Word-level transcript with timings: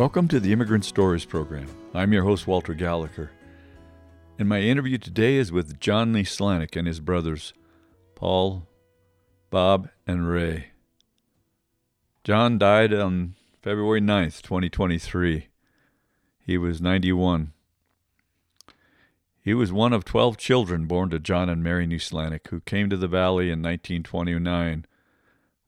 Welcome 0.00 0.28
to 0.28 0.40
the 0.40 0.54
Immigrant 0.54 0.86
Stories 0.86 1.26
program. 1.26 1.68
I'm 1.92 2.14
your 2.14 2.24
host, 2.24 2.46
Walter 2.46 2.72
Gallagher. 2.72 3.32
And 4.38 4.48
my 4.48 4.62
interview 4.62 4.96
today 4.96 5.36
is 5.36 5.52
with 5.52 5.78
John 5.78 6.14
Nieslanik 6.14 6.74
and 6.74 6.88
his 6.88 7.00
brothers, 7.00 7.52
Paul, 8.14 8.66
Bob, 9.50 9.90
and 10.06 10.26
Ray. 10.26 10.68
John 12.24 12.56
died 12.56 12.94
on 12.94 13.34
February 13.60 14.00
9th, 14.00 14.40
2023. 14.40 15.48
He 16.46 16.56
was 16.56 16.80
91. 16.80 17.52
He 19.42 19.52
was 19.52 19.70
one 19.70 19.92
of 19.92 20.06
12 20.06 20.38
children 20.38 20.86
born 20.86 21.10
to 21.10 21.18
John 21.18 21.50
and 21.50 21.62
Mary 21.62 21.86
Nieslanik, 21.86 22.46
who 22.48 22.60
came 22.60 22.88
to 22.88 22.96
the 22.96 23.06
valley 23.06 23.50
in 23.50 23.60
1929 23.60 24.86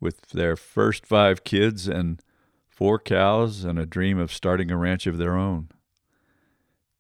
with 0.00 0.30
their 0.30 0.56
first 0.56 1.04
five 1.04 1.44
kids 1.44 1.86
and 1.86 2.22
four 2.82 2.98
cows 2.98 3.62
and 3.62 3.78
a 3.78 3.86
dream 3.86 4.18
of 4.18 4.32
starting 4.32 4.68
a 4.72 4.76
ranch 4.76 5.06
of 5.06 5.16
their 5.16 5.36
own. 5.36 5.68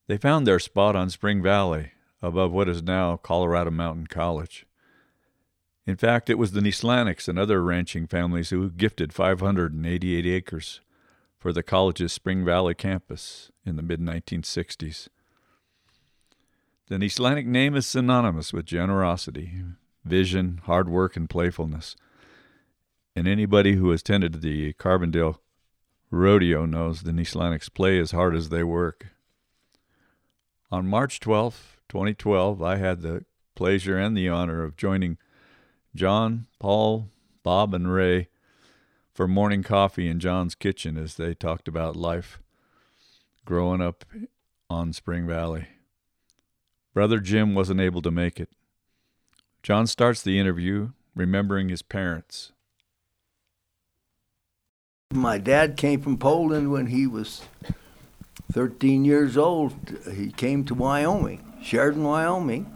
They 0.06 0.16
found 0.16 0.46
their 0.46 0.60
spot 0.60 0.94
on 0.94 1.10
Spring 1.10 1.42
Valley, 1.42 1.90
above 2.22 2.52
what 2.52 2.68
is 2.68 2.84
now 2.84 3.16
Colorado 3.16 3.72
Mountain 3.72 4.06
College. 4.06 4.64
In 5.84 5.96
fact, 5.96 6.30
it 6.30 6.38
was 6.38 6.52
the 6.52 6.60
Nieslaniks 6.60 7.26
and 7.26 7.36
other 7.36 7.64
ranching 7.64 8.06
families 8.06 8.50
who 8.50 8.70
gifted 8.70 9.12
588 9.12 10.24
acres 10.24 10.80
for 11.36 11.52
the 11.52 11.64
college's 11.64 12.12
Spring 12.12 12.44
Valley 12.44 12.74
campus 12.74 13.50
in 13.66 13.74
the 13.74 13.82
mid 13.82 13.98
1960s. 13.98 15.08
The 16.86 16.94
Nieslanik 16.94 17.46
name 17.46 17.74
is 17.74 17.88
synonymous 17.88 18.52
with 18.52 18.66
generosity, 18.66 19.64
vision, 20.04 20.60
hard 20.62 20.88
work, 20.88 21.16
and 21.16 21.28
playfulness. 21.28 21.96
And 23.16 23.26
anybody 23.26 23.74
who 23.74 23.90
has 23.90 24.04
tended 24.04 24.42
the 24.42 24.74
Carbondale 24.74 25.38
rodeo 26.12 26.66
knows 26.66 27.02
the 27.02 27.10
Nieslaniks 27.10 27.72
play 27.72 27.98
as 27.98 28.12
hard 28.12 28.36
as 28.36 28.50
they 28.50 28.62
work. 28.62 29.08
On 30.70 30.86
March 30.86 31.18
12, 31.18 31.80
2012, 31.88 32.62
I 32.62 32.76
had 32.76 33.00
the 33.00 33.24
pleasure 33.54 33.98
and 33.98 34.16
the 34.16 34.28
honor 34.28 34.62
of 34.62 34.76
joining 34.76 35.18
John, 35.94 36.46
Paul, 36.60 37.08
Bob, 37.42 37.74
and 37.74 37.92
Ray 37.92 38.28
for 39.12 39.26
morning 39.26 39.62
coffee 39.62 40.08
in 40.08 40.20
John's 40.20 40.54
kitchen 40.54 40.96
as 40.96 41.16
they 41.16 41.34
talked 41.34 41.66
about 41.66 41.96
life 41.96 42.38
growing 43.44 43.80
up 43.80 44.04
on 44.70 44.92
Spring 44.92 45.26
Valley. 45.26 45.66
Brother 46.94 47.20
Jim 47.20 47.54
wasn't 47.54 47.80
able 47.80 48.02
to 48.02 48.10
make 48.10 48.38
it. 48.38 48.50
John 49.62 49.86
starts 49.86 50.22
the 50.22 50.38
interview 50.38 50.90
remembering 51.14 51.68
his 51.68 51.82
parents. 51.82 52.52
My 55.12 55.38
dad 55.38 55.76
came 55.76 56.00
from 56.00 56.16
Poland 56.16 56.70
when 56.72 56.86
he 56.86 57.06
was 57.06 57.42
13 58.52 59.04
years 59.04 59.36
old. 59.36 59.74
He 60.14 60.30
came 60.32 60.64
to 60.64 60.74
Wyoming, 60.74 61.42
Sheridan, 61.62 62.04
Wyoming. 62.04 62.66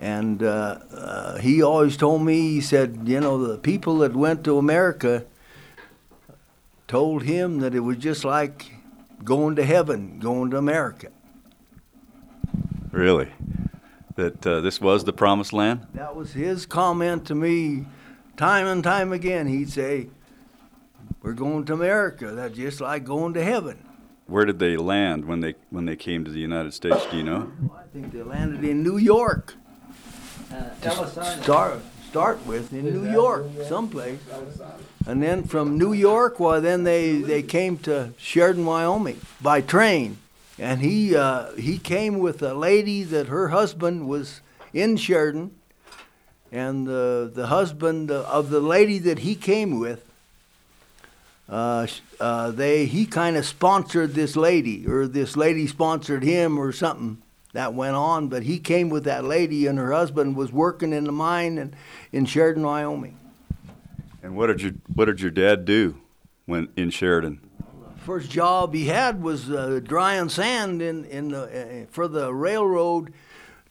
And 0.00 0.42
uh, 0.42 0.78
uh, 0.92 1.38
he 1.38 1.62
always 1.62 1.96
told 1.96 2.22
me, 2.22 2.40
he 2.40 2.60
said, 2.60 3.00
you 3.04 3.20
know, 3.20 3.44
the 3.46 3.58
people 3.58 3.98
that 3.98 4.14
went 4.14 4.44
to 4.44 4.58
America 4.58 5.24
told 6.86 7.24
him 7.24 7.58
that 7.60 7.74
it 7.74 7.80
was 7.80 7.98
just 7.98 8.24
like 8.24 8.72
going 9.24 9.56
to 9.56 9.64
heaven, 9.64 10.18
going 10.20 10.50
to 10.50 10.56
America. 10.56 11.08
Really? 12.92 13.28
That 14.16 14.46
uh, 14.46 14.60
this 14.60 14.80
was 14.80 15.04
the 15.04 15.12
promised 15.12 15.52
land? 15.52 15.86
That 15.94 16.16
was 16.16 16.32
his 16.32 16.66
comment 16.66 17.26
to 17.26 17.34
me 17.34 17.86
time 18.36 18.66
and 18.66 18.82
time 18.82 19.12
again. 19.12 19.46
He'd 19.46 19.70
say, 19.70 20.08
We're 21.22 21.32
going 21.32 21.64
to 21.66 21.72
America. 21.74 22.32
That's 22.32 22.56
just 22.56 22.80
like 22.80 23.04
going 23.04 23.34
to 23.34 23.42
heaven. 23.42 23.84
Where 24.26 24.44
did 24.44 24.58
they 24.58 24.76
land 24.76 25.24
when 25.24 25.40
they 25.40 25.54
when 25.70 25.86
they 25.86 25.96
came 25.96 26.24
to 26.24 26.30
the 26.30 26.40
United 26.40 26.74
States? 26.74 27.06
Do 27.10 27.16
you 27.16 27.22
know? 27.22 27.50
Well, 27.62 27.80
I 27.82 27.88
think 27.92 28.12
they 28.12 28.22
landed 28.22 28.62
in 28.62 28.82
New 28.82 28.98
York. 28.98 29.54
Uh, 30.52 31.00
start 31.42 31.80
start 32.08 32.46
with 32.46 32.72
in 32.72 32.84
New 32.84 33.10
York, 33.10 33.46
someplace, 33.68 34.18
and 35.06 35.22
then 35.22 35.44
from 35.44 35.76
New 35.76 35.92
York, 35.92 36.40
well, 36.40 36.60
then 36.60 36.84
they 36.84 37.18
they 37.18 37.42
came 37.42 37.78
to 37.78 38.12
Sheridan, 38.16 38.64
Wyoming 38.64 39.20
by 39.42 39.60
train, 39.60 40.18
and 40.58 40.80
he 40.80 41.14
uh, 41.16 41.52
he 41.52 41.78
came 41.78 42.18
with 42.18 42.42
a 42.42 42.54
lady 42.54 43.02
that 43.04 43.28
her 43.28 43.48
husband 43.48 44.08
was 44.08 44.40
in 44.72 44.96
Sheridan, 44.96 45.50
and 46.50 46.86
the 46.86 47.30
the 47.32 47.48
husband 47.48 48.10
of 48.10 48.50
the 48.50 48.60
lady 48.60 48.98
that 49.00 49.20
he 49.20 49.34
came 49.34 49.78
with. 49.78 50.07
Uh, 51.48 51.86
uh, 52.20 52.50
they 52.50 52.84
he 52.84 53.06
kind 53.06 53.36
of 53.36 53.46
sponsored 53.46 54.14
this 54.14 54.36
lady, 54.36 54.86
or 54.86 55.06
this 55.06 55.36
lady 55.36 55.66
sponsored 55.66 56.22
him, 56.22 56.58
or 56.58 56.72
something 56.72 57.22
that 57.52 57.72
went 57.72 57.96
on. 57.96 58.28
But 58.28 58.42
he 58.42 58.58
came 58.58 58.90
with 58.90 59.04
that 59.04 59.24
lady, 59.24 59.66
and 59.66 59.78
her 59.78 59.92
husband 59.92 60.36
was 60.36 60.52
working 60.52 60.92
in 60.92 61.04
the 61.04 61.12
mine 61.12 61.56
in, 61.56 61.74
in 62.12 62.26
Sheridan, 62.26 62.64
Wyoming. 62.64 63.18
And 64.22 64.36
what 64.36 64.48
did 64.48 64.60
your 64.60 64.72
what 64.94 65.06
did 65.06 65.20
your 65.20 65.30
dad 65.30 65.64
do 65.64 65.98
when 66.44 66.68
in 66.76 66.90
Sheridan? 66.90 67.40
First 67.96 68.30
job 68.30 68.74
he 68.74 68.86
had 68.86 69.22
was 69.22 69.50
uh, 69.50 69.80
drying 69.82 70.28
sand 70.28 70.82
in 70.82 71.06
in 71.06 71.28
the 71.28 71.84
uh, 71.84 71.86
for 71.90 72.08
the 72.08 72.32
railroad 72.32 73.12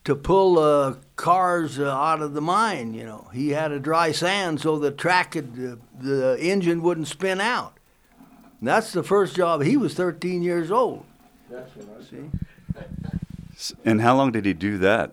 to 0.08 0.16
pull 0.16 0.58
uh, 0.58 0.94
cars 1.16 1.78
uh, 1.78 1.86
out 1.86 2.22
of 2.22 2.32
the 2.32 2.40
mine. 2.40 2.94
You 2.94 3.04
know, 3.04 3.28
he 3.34 3.50
had 3.50 3.72
a 3.72 3.78
dry 3.78 4.10
sand 4.10 4.58
so 4.58 4.78
the 4.78 4.90
track 4.90 5.32
could, 5.32 5.78
the 6.00 6.38
engine 6.40 6.80
wouldn't 6.80 7.08
spin 7.08 7.42
out. 7.42 7.76
And 8.58 8.66
that's 8.66 8.90
the 8.92 9.02
first 9.02 9.36
job. 9.36 9.62
He 9.62 9.76
was 9.76 9.92
13 9.92 10.42
years 10.42 10.70
old. 10.70 11.04
That's 11.50 11.76
what 11.76 12.00
I 12.00 12.02
see. 13.60 13.74
And 13.84 14.00
how 14.00 14.16
long 14.16 14.32
did 14.32 14.46
he 14.46 14.54
do 14.54 14.78
that? 14.78 15.12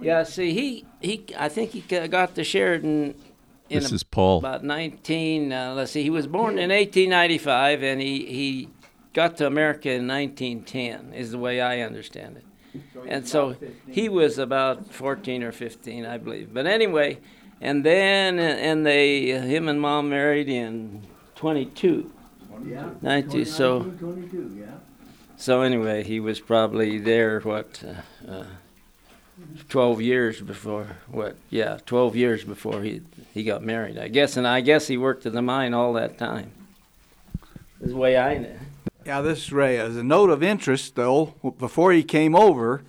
Yeah, 0.00 0.22
see, 0.22 0.54
he, 0.54 0.86
he 1.02 1.26
I 1.38 1.50
think 1.50 1.72
he 1.72 1.82
got 1.82 2.34
to 2.36 2.42
Sheridan 2.42 3.14
in 3.68 3.82
this 3.82 3.92
is 3.92 4.02
Paul. 4.02 4.38
about 4.38 4.64
19, 4.64 5.52
uh, 5.52 5.74
let's 5.74 5.92
see, 5.92 6.02
he 6.02 6.08
was 6.08 6.26
born 6.26 6.58
in 6.58 6.70
1895 6.70 7.82
and 7.82 8.00
he, 8.00 8.24
he 8.24 8.68
got 9.12 9.36
to 9.36 9.46
America 9.46 9.90
in 9.90 10.08
1910, 10.08 11.12
is 11.12 11.32
the 11.32 11.38
way 11.38 11.60
I 11.60 11.80
understand 11.80 12.38
it. 12.38 12.44
And 13.06 13.26
so 13.26 13.56
he 13.88 14.08
was 14.08 14.38
about 14.38 14.92
14 14.92 15.42
or 15.42 15.52
15, 15.52 16.06
I 16.06 16.18
believe. 16.18 16.52
But 16.52 16.66
anyway, 16.66 17.18
and 17.60 17.84
then, 17.84 18.38
and 18.38 18.86
they, 18.86 19.32
him 19.32 19.68
and 19.68 19.80
mom 19.80 20.08
married 20.10 20.48
in 20.48 21.02
22. 21.34 22.12
Yeah. 22.66 22.90
19, 23.02 23.44
so. 23.44 23.82
22, 23.82 24.56
yeah. 24.58 24.66
So 25.40 25.62
anyway, 25.62 26.04
he 26.04 26.20
was 26.20 26.38
probably 26.38 26.98
there 26.98 27.40
what 27.40 27.82
uh, 27.82 28.30
uh, 28.30 28.44
twelve 29.70 30.02
years 30.02 30.38
before 30.38 30.98
what? 31.10 31.36
Yeah, 31.48 31.78
twelve 31.86 32.14
years 32.14 32.44
before 32.44 32.82
he 32.82 33.00
he 33.32 33.42
got 33.42 33.62
married, 33.62 33.96
I 33.96 34.08
guess. 34.08 34.36
And 34.36 34.46
I 34.46 34.60
guess 34.60 34.86
he 34.86 34.98
worked 34.98 35.24
at 35.24 35.32
the 35.32 35.40
mine 35.40 35.72
all 35.72 35.94
that 35.94 36.18
time. 36.18 36.52
Is 37.80 37.92
the 37.92 37.96
way 37.96 38.18
I 38.18 38.36
know. 38.36 38.54
Yeah, 39.06 39.22
this 39.22 39.38
is 39.38 39.52
Ray. 39.52 39.78
As 39.78 39.96
a 39.96 40.04
note 40.04 40.30
of 40.30 40.42
interest, 40.42 40.94
though, 40.94 41.34
before 41.58 41.92
he 41.92 42.02
came 42.02 42.36
over, 42.36 42.82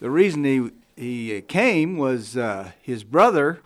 the 0.00 0.10
reason 0.10 0.44
he 0.44 0.70
he 0.96 1.40
came 1.42 1.96
was 1.96 2.36
uh, 2.36 2.72
his 2.80 3.04
brother, 3.04 3.60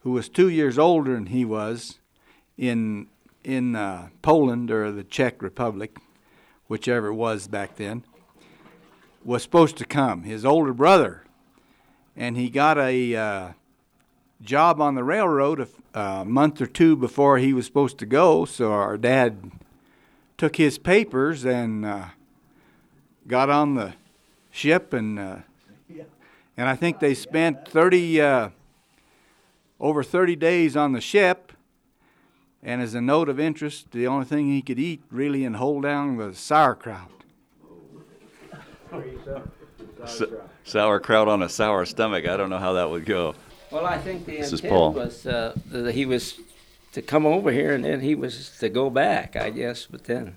who 0.00 0.12
was 0.12 0.28
two 0.28 0.48
years 0.48 0.78
older 0.78 1.14
than 1.14 1.26
he 1.26 1.44
was, 1.44 1.98
in 2.56 3.08
in 3.42 3.74
uh, 3.74 4.08
Poland 4.22 4.70
or 4.70 4.92
the 4.92 5.02
Czech 5.02 5.42
Republic 5.42 5.96
whichever 6.72 7.08
it 7.08 7.14
was 7.14 7.48
back 7.48 7.76
then, 7.76 8.02
was 9.22 9.42
supposed 9.42 9.76
to 9.76 9.84
come, 9.84 10.22
his 10.22 10.42
older 10.42 10.72
brother. 10.72 11.22
And 12.16 12.34
he 12.34 12.48
got 12.48 12.78
a 12.78 13.14
uh, 13.14 13.48
job 14.40 14.80
on 14.80 14.94
the 14.94 15.04
railroad 15.04 15.68
a, 15.94 16.00
a 16.00 16.24
month 16.24 16.62
or 16.62 16.66
two 16.66 16.96
before 16.96 17.36
he 17.36 17.52
was 17.52 17.66
supposed 17.66 17.98
to 17.98 18.06
go. 18.06 18.46
So 18.46 18.72
our 18.72 18.96
dad 18.96 19.52
took 20.42 20.56
his 20.56 20.76
papers 20.76 21.44
and 21.44 21.84
uh, 21.84 22.04
got 23.28 23.48
on 23.48 23.76
the 23.76 23.94
ship 24.50 24.92
and 24.92 25.16
uh, 25.16 25.36
and 26.56 26.68
I 26.68 26.74
think 26.74 26.98
they 26.98 27.14
spent 27.14 27.68
30 27.68 28.20
uh, 28.20 28.48
over 29.78 30.02
30 30.02 30.34
days 30.34 30.76
on 30.76 30.94
the 30.94 31.00
ship 31.00 31.52
and 32.60 32.82
as 32.82 32.92
a 32.92 33.00
note 33.00 33.28
of 33.28 33.38
interest, 33.38 33.92
the 33.92 34.08
only 34.08 34.24
thing 34.24 34.48
he 34.48 34.62
could 34.62 34.80
eat 34.80 35.04
really 35.12 35.44
and 35.44 35.54
hold 35.54 35.84
down 35.84 36.16
was 36.16 36.38
sauerkraut. 36.38 37.22
sauerkraut 40.64 41.28
on 41.28 41.44
a 41.44 41.48
sour 41.48 41.86
stomach. 41.86 42.26
I 42.26 42.36
don't 42.36 42.50
know 42.50 42.58
how 42.58 42.72
that 42.72 42.90
would 42.90 43.06
go. 43.06 43.36
Well, 43.70 43.86
I 43.86 43.96
think 43.96 44.26
the 44.26 44.38
this 44.38 44.52
intent 44.52 44.94
was 44.96 45.24
uh, 45.24 45.56
that 45.70 45.94
he 45.94 46.04
was 46.04 46.40
to 46.92 47.02
come 47.02 47.26
over 47.26 47.50
here 47.50 47.72
and 47.72 47.84
then 47.84 48.00
he 48.00 48.14
was 48.14 48.56
to 48.60 48.68
go 48.68 48.90
back, 48.90 49.36
I 49.36 49.50
guess. 49.50 49.86
But 49.86 50.04
then, 50.04 50.36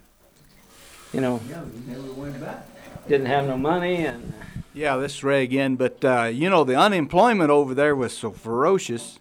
you 1.13 1.21
know, 1.21 1.41
yeah, 1.49 1.63
never 1.87 2.11
went 2.13 2.39
back. 2.39 2.67
Didn't 3.07 3.27
have 3.27 3.47
no 3.47 3.57
money 3.57 4.05
and. 4.05 4.33
Yeah, 4.73 4.97
this 4.97 5.15
is 5.15 5.23
Ray 5.23 5.43
again. 5.43 5.77
But 5.77 6.03
uh, 6.03 6.23
you 6.23 6.49
know, 6.49 6.63
the 6.63 6.75
unemployment 6.75 7.49
over 7.49 7.73
there 7.73 7.95
was 7.95 8.17
so 8.17 8.31
ferocious 8.31 9.19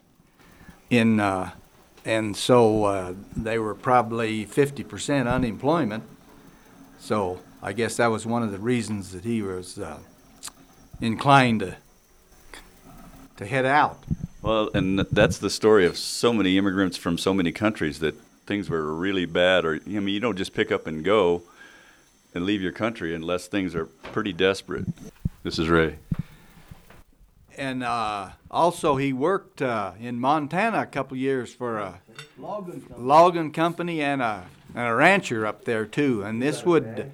in 0.89 1.19
uh, 1.19 1.51
and 2.03 2.37
so 2.37 2.83
uh, 2.85 3.13
they 3.35 3.57
were 3.57 3.73
probably 3.73 4.45
50% 4.45 5.31
unemployment. 5.31 6.03
So 6.99 7.39
I 7.63 7.73
guess 7.73 7.97
that 7.97 8.07
was 8.07 8.25
one 8.25 8.43
of 8.43 8.51
the 8.51 8.59
reasons 8.59 9.11
that 9.11 9.23
he 9.23 9.41
was 9.41 9.79
uh, 9.79 9.99
inclined 11.01 11.61
to 11.61 11.77
to 13.37 13.45
head 13.45 13.65
out. 13.65 14.01
Well, 14.45 14.69
and 14.75 14.99
that's 14.99 15.39
the 15.39 15.49
story 15.49 15.87
of 15.87 15.97
so 15.97 16.31
many 16.31 16.55
immigrants 16.55 16.97
from 16.97 17.17
so 17.17 17.33
many 17.33 17.51
countries 17.51 17.97
that 18.01 18.13
things 18.45 18.69
were 18.69 18.93
really 18.93 19.25
bad, 19.25 19.65
or 19.65 19.79
I 19.83 19.89
mean, 19.89 20.09
you 20.09 20.19
don't 20.19 20.37
just 20.37 20.53
pick 20.53 20.71
up 20.71 20.85
and 20.85 21.03
go 21.03 21.41
and 22.35 22.45
leave 22.45 22.61
your 22.61 22.71
country 22.71 23.15
unless 23.15 23.47
things 23.47 23.73
are 23.73 23.87
pretty 23.87 24.33
desperate. 24.33 24.85
This 25.41 25.57
is 25.57 25.67
Ray. 25.67 25.95
And 27.57 27.83
uh, 27.83 28.33
also, 28.51 28.97
he 28.97 29.13
worked 29.13 29.63
uh, 29.63 29.93
in 29.99 30.19
Montana 30.19 30.81
a 30.81 30.85
couple 30.85 31.17
years 31.17 31.51
for 31.51 31.79
a 31.79 32.01
Logging 32.37 32.81
company. 32.81 33.03
logging 33.03 33.51
company 33.51 34.01
and 34.01 34.21
a, 34.21 34.43
and 34.75 34.87
a 34.87 34.93
rancher 34.93 35.47
up 35.47 35.65
there 35.65 35.87
too. 35.87 36.21
And 36.21 36.39
this 36.39 36.63
would, 36.63 37.11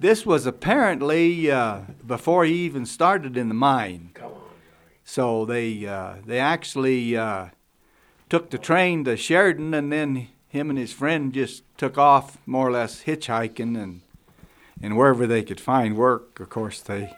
this 0.00 0.24
was 0.24 0.46
apparently 0.46 1.50
uh, 1.50 1.80
before 2.06 2.46
he 2.46 2.54
even 2.64 2.86
started 2.86 3.36
in 3.36 3.48
the 3.48 3.54
mine. 3.54 4.12
So 5.04 5.44
they 5.44 5.86
uh, 5.86 6.16
they 6.24 6.38
actually 6.38 7.16
uh, 7.16 7.48
took 8.30 8.50
the 8.50 8.58
train 8.58 9.04
to 9.04 9.16
Sheridan, 9.16 9.74
and 9.74 9.92
then 9.92 10.28
him 10.48 10.70
and 10.70 10.78
his 10.78 10.92
friend 10.92 11.32
just 11.32 11.62
took 11.76 11.98
off 11.98 12.38
more 12.46 12.68
or 12.68 12.72
less 12.72 13.04
hitchhiking 13.04 13.80
and 13.80 14.00
and 14.82 14.96
wherever 14.96 15.26
they 15.26 15.42
could 15.42 15.60
find 15.60 15.96
work. 15.96 16.40
Of 16.40 16.48
course, 16.48 16.80
they 16.80 17.12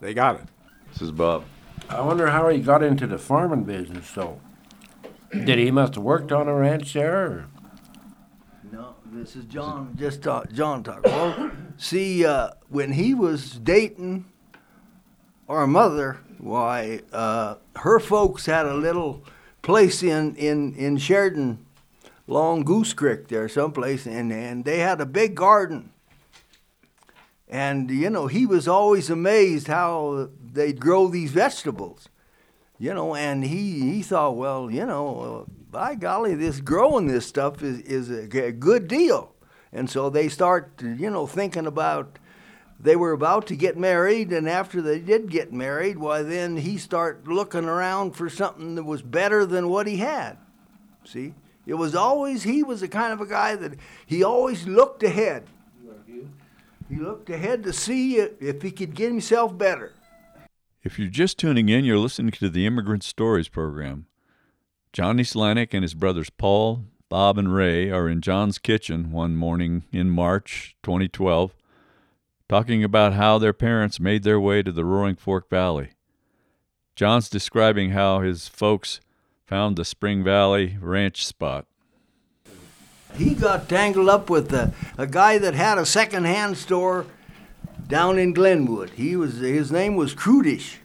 they 0.00 0.12
got 0.12 0.36
it. 0.36 0.46
This 0.92 1.02
is 1.02 1.12
Bob. 1.12 1.44
I 1.88 2.00
wonder 2.00 2.28
how 2.28 2.48
he 2.48 2.60
got 2.60 2.82
into 2.82 3.06
the 3.06 3.18
farming 3.18 3.64
business, 3.64 4.10
though. 4.12 4.40
Did 5.30 5.58
he 5.58 5.70
must 5.70 5.94
have 5.94 6.04
worked 6.04 6.32
on 6.32 6.48
a 6.48 6.54
ranch 6.54 6.92
there? 6.92 7.24
Or? 7.24 7.46
No, 8.72 8.96
this 9.06 9.36
is 9.36 9.44
John. 9.44 9.94
Just 9.96 10.22
talk, 10.22 10.52
John 10.52 10.82
talk. 10.82 11.04
Well, 11.04 11.50
see, 11.76 12.24
uh, 12.24 12.50
when 12.68 12.92
he 12.92 13.14
was 13.14 13.52
dating 13.52 14.26
our 15.48 15.66
mother, 15.66 16.18
why, 16.38 17.00
uh, 17.12 17.56
her 17.76 18.00
folks 18.00 18.46
had 18.46 18.66
a 18.66 18.74
little 18.74 19.22
place 19.62 20.02
in 20.02 20.34
in 20.36 20.74
in 20.74 20.96
Sheridan, 20.96 21.64
Long 22.26 22.64
Goose 22.64 22.92
Creek 22.92 23.28
there, 23.28 23.48
someplace, 23.48 24.06
and 24.06 24.32
and 24.32 24.64
they 24.64 24.78
had 24.78 25.00
a 25.00 25.06
big 25.06 25.34
garden. 25.34 25.90
And 27.48 27.90
you 27.90 28.10
know, 28.10 28.26
he 28.26 28.46
was 28.46 28.68
always 28.68 29.10
amazed 29.10 29.66
how 29.66 30.28
they'd 30.52 30.80
grow 30.80 31.08
these 31.08 31.32
vegetables. 31.32 32.08
You 32.78 32.94
know, 32.94 33.14
and 33.14 33.44
he 33.44 33.80
he 33.80 34.02
thought, 34.02 34.36
well, 34.36 34.70
you 34.70 34.86
know, 34.86 35.46
uh, 35.48 35.50
by 35.70 35.94
golly, 35.94 36.34
this 36.34 36.60
growing 36.60 37.06
this 37.08 37.26
stuff 37.26 37.62
is 37.62 37.80
is 37.80 38.10
a, 38.10 38.46
a 38.46 38.52
good 38.52 38.86
deal. 38.88 39.34
And 39.72 39.90
so 39.90 40.08
they 40.08 40.28
start, 40.28 40.80
you 40.80 41.10
know, 41.10 41.26
thinking 41.26 41.66
about 41.66 42.18
they 42.80 42.96
were 42.96 43.12
about 43.12 43.46
to 43.48 43.56
get 43.56 43.76
married, 43.76 44.32
and 44.32 44.48
after 44.48 44.80
they 44.80 45.00
did 45.00 45.30
get 45.30 45.52
married, 45.52 45.98
why 45.98 46.22
then 46.22 46.58
he 46.58 46.78
start 46.78 47.26
looking 47.26 47.64
around 47.64 48.12
for 48.12 48.30
something 48.30 48.76
that 48.76 48.84
was 48.84 49.02
better 49.02 49.44
than 49.44 49.68
what 49.68 49.86
he 49.86 49.96
had. 49.96 50.38
See, 51.04 51.34
it 51.66 51.74
was 51.74 51.94
always 51.94 52.44
he 52.44 52.62
was 52.62 52.80
the 52.80 52.88
kind 52.88 53.12
of 53.12 53.20
a 53.20 53.26
guy 53.26 53.56
that 53.56 53.74
he 54.06 54.22
always 54.22 54.66
looked 54.66 55.02
ahead. 55.02 55.46
He 56.88 56.96
looked 56.96 57.28
ahead 57.28 57.64
to 57.64 57.72
see 57.72 58.16
if 58.16 58.62
he 58.62 58.70
could 58.70 58.94
get 58.94 59.10
himself 59.10 59.56
better. 59.56 59.92
If 60.82 60.98
you're 60.98 61.08
just 61.08 61.38
tuning 61.38 61.68
in, 61.68 61.84
you're 61.84 61.98
listening 61.98 62.30
to 62.32 62.48
the 62.48 62.64
Immigrant 62.64 63.02
Stories 63.02 63.48
program. 63.48 64.06
John 64.92 65.18
Nieslanik 65.18 65.74
and 65.74 65.82
his 65.82 65.92
brothers 65.92 66.30
Paul, 66.30 66.84
Bob, 67.10 67.36
and 67.36 67.54
Ray 67.54 67.90
are 67.90 68.08
in 68.08 68.22
John's 68.22 68.58
kitchen 68.58 69.10
one 69.10 69.36
morning 69.36 69.84
in 69.92 70.08
March 70.08 70.76
2012, 70.82 71.52
talking 72.48 72.82
about 72.82 73.12
how 73.12 73.38
their 73.38 73.52
parents 73.52 74.00
made 74.00 74.22
their 74.22 74.40
way 74.40 74.62
to 74.62 74.72
the 74.72 74.84
Roaring 74.84 75.16
Fork 75.16 75.50
Valley. 75.50 75.90
John's 76.96 77.28
describing 77.28 77.90
how 77.90 78.20
his 78.20 78.48
folks 78.48 79.00
found 79.46 79.76
the 79.76 79.84
Spring 79.84 80.24
Valley 80.24 80.78
ranch 80.80 81.26
spot. 81.26 81.66
He 83.14 83.34
got 83.34 83.68
tangled 83.68 84.08
up 84.08 84.28
with 84.30 84.52
a, 84.52 84.72
a 84.96 85.06
guy 85.06 85.38
that 85.38 85.54
had 85.54 85.78
a 85.78 85.86
second-hand 85.86 86.56
store 86.56 87.06
down 87.86 88.18
in 88.18 88.32
Glenwood. 88.32 88.90
He 88.90 89.16
was 89.16 89.38
his 89.38 89.70
name 89.70 89.96
was 89.96 90.12
Crudish, 90.14 90.78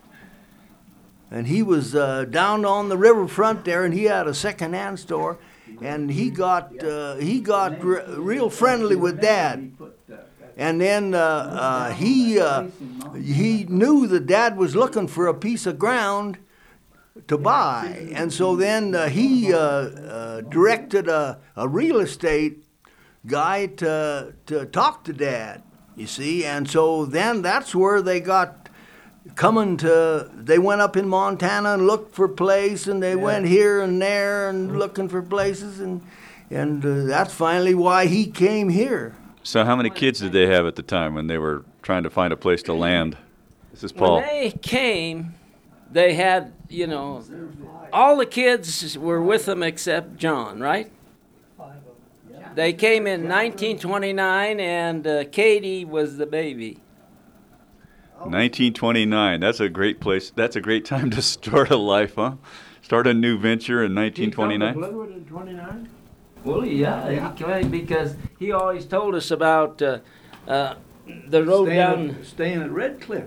and 1.30 1.48
he 1.48 1.62
was 1.62 1.96
uh, 1.96 2.26
down 2.26 2.64
on 2.64 2.90
the 2.90 2.98
riverfront 2.98 3.66
there, 3.66 3.84
and 3.84 3.94
he 3.94 4.06
had 4.06 4.28
a 4.28 4.34
second-hand 4.34 5.00
store, 5.00 5.38
and 5.82 6.10
he 6.12 6.30
got 6.30 6.82
uh, 6.82 7.16
he 7.16 7.42
got 7.42 7.84
re- 7.84 8.04
real 8.16 8.50
friendly 8.50 8.96
with 8.96 9.20
Dad. 9.20 9.74
And 10.56 10.80
then 10.80 11.14
uh, 11.16 11.18
uh, 11.18 11.94
he 11.94 12.40
uh, 12.40 12.68
he 13.16 13.66
knew 13.68 14.06
that 14.08 14.28
Dad 14.28 14.56
was 14.56 14.76
looking 14.76 15.08
for 15.08 15.28
a 15.28 15.34
piece 15.34 15.66
of 15.66 15.80
ground 15.80 16.38
to 17.28 17.38
buy, 17.38 18.10
and 18.14 18.32
so 18.32 18.56
then 18.56 18.94
uh, 18.96 19.08
he 19.08 19.54
uh, 19.54 19.58
uh, 19.58 20.42
directed 20.42 21.08
a, 21.08 21.40
a 21.56 21.68
real 21.68 22.00
estate 22.00 22.64
guy 23.26 23.68
to 23.68 24.34
to 24.46 24.66
talk 24.66 25.04
to 25.06 25.14
Dad. 25.14 25.64
You 25.96 26.08
see, 26.08 26.46
and 26.46 26.70
so 26.70 27.06
then 27.06 27.42
that's 27.42 27.74
where 27.74 28.02
they 28.02 28.20
got 28.20 28.70
coming 29.36 29.78
to. 29.78 30.30
They 30.36 30.60
went 30.60 30.82
up 30.82 30.96
in 30.98 31.08
Montana 31.08 31.74
and 31.74 31.88
looked 31.88 32.14
for 32.14 32.28
place, 32.28 32.88
and 32.88 33.02
they 33.02 33.16
went 33.16 33.48
here 33.48 33.82
and 33.82 34.02
there 34.02 34.50
and 34.50 34.78
looking 34.78 35.10
for 35.10 35.22
places, 35.24 35.80
and 35.80 36.02
and 36.52 36.86
uh, 36.86 37.06
that's 37.06 37.34
finally 37.34 37.74
why 37.74 38.06
he 38.06 38.28
came 38.28 38.70
here. 38.70 39.16
So, 39.44 39.66
how 39.66 39.76
many 39.76 39.90
kids 39.90 40.22
did 40.22 40.32
they 40.32 40.48
have 40.48 40.66
at 40.66 40.76
the 40.76 40.82
time 40.82 41.16
when 41.16 41.28
they 41.28 41.38
were 41.38 41.66
trying 41.82 42.04
to 42.04 42.10
find 42.10 42.32
a 42.32 42.38
place 42.38 42.64
to 42.64 42.74
land? 42.74 43.18
This 43.72 43.84
is 43.84 43.92
Paul. 43.92 44.18
When 44.18 44.28
they 44.28 44.52
came, 44.52 45.36
they 45.92 46.14
had, 46.14 46.54
you 46.70 46.88
know, 46.88 47.22
all 47.92 48.16
the 48.16 48.26
kids 48.26 48.98
were 48.98 49.22
with 49.22 49.46
them 49.46 49.62
except 49.62 50.16
John, 50.16 50.60
right? 50.60 50.92
They 52.56 52.72
came 52.72 53.08
in 53.08 53.22
1929, 53.22 54.60
and 54.60 55.08
uh, 55.08 55.24
Katie 55.26 55.84
was 55.84 56.18
the 56.18 56.26
baby. 56.26 56.80
1929. 58.20 59.40
That's 59.40 59.60
a 59.60 59.68
great 59.68 60.00
place. 60.00 60.32
That's 60.36 60.56
a 60.56 60.62
great 60.62 60.86
time 60.86 61.10
to 61.12 61.22
start 61.22 61.70
a 61.70 61.78
life, 61.78 62.16
huh? 62.16 62.36
Start 62.82 63.08
a 63.08 63.14
new 63.14 63.38
venture 63.38 63.84
in 63.84 63.96
1929. 63.96 65.90
Glenwood 66.44 66.68
in 66.68 66.80
29? 66.80 66.82
Well, 66.84 67.12
yeah, 67.12 67.30
he 67.30 67.44
came 67.44 67.70
because 67.72 68.16
he 68.40 68.52
always 68.52 68.86
told 68.86 69.16
us 69.16 69.32
about 69.32 69.82
uh, 69.82 70.00
uh, 70.48 70.76
the 71.28 71.44
road 71.44 71.70
down. 71.70 72.24
staying 72.24 72.62
at 72.62 72.72
Red 72.72 73.02
Cliff. 73.02 73.26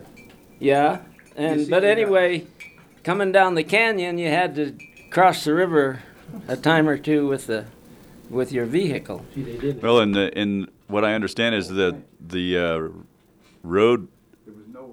Yeah, 0.58 1.00
and 1.36 1.68
but 1.68 1.80
did 1.80 1.84
that. 1.84 1.98
anyway, 1.98 2.46
coming 3.04 3.32
down 3.32 3.54
the 3.54 3.64
canyon, 3.64 4.18
you 4.18 4.28
had 4.28 4.54
to 4.56 4.74
cross 5.10 5.44
the 5.44 5.54
river 5.54 6.02
a 6.48 6.56
time 6.56 6.88
or 6.88 6.96
two 6.98 7.26
with 7.26 7.46
the 7.46 7.66
with 8.30 8.52
your 8.52 8.64
vehicle. 8.66 9.24
Well, 9.82 10.00
and 10.00 10.14
the, 10.14 10.36
and 10.36 10.68
what 10.88 11.04
I 11.04 11.14
understand 11.14 11.54
is 11.54 11.68
that 11.68 11.96
the 12.20 12.58
uh, 12.58 12.88
road 13.62 14.08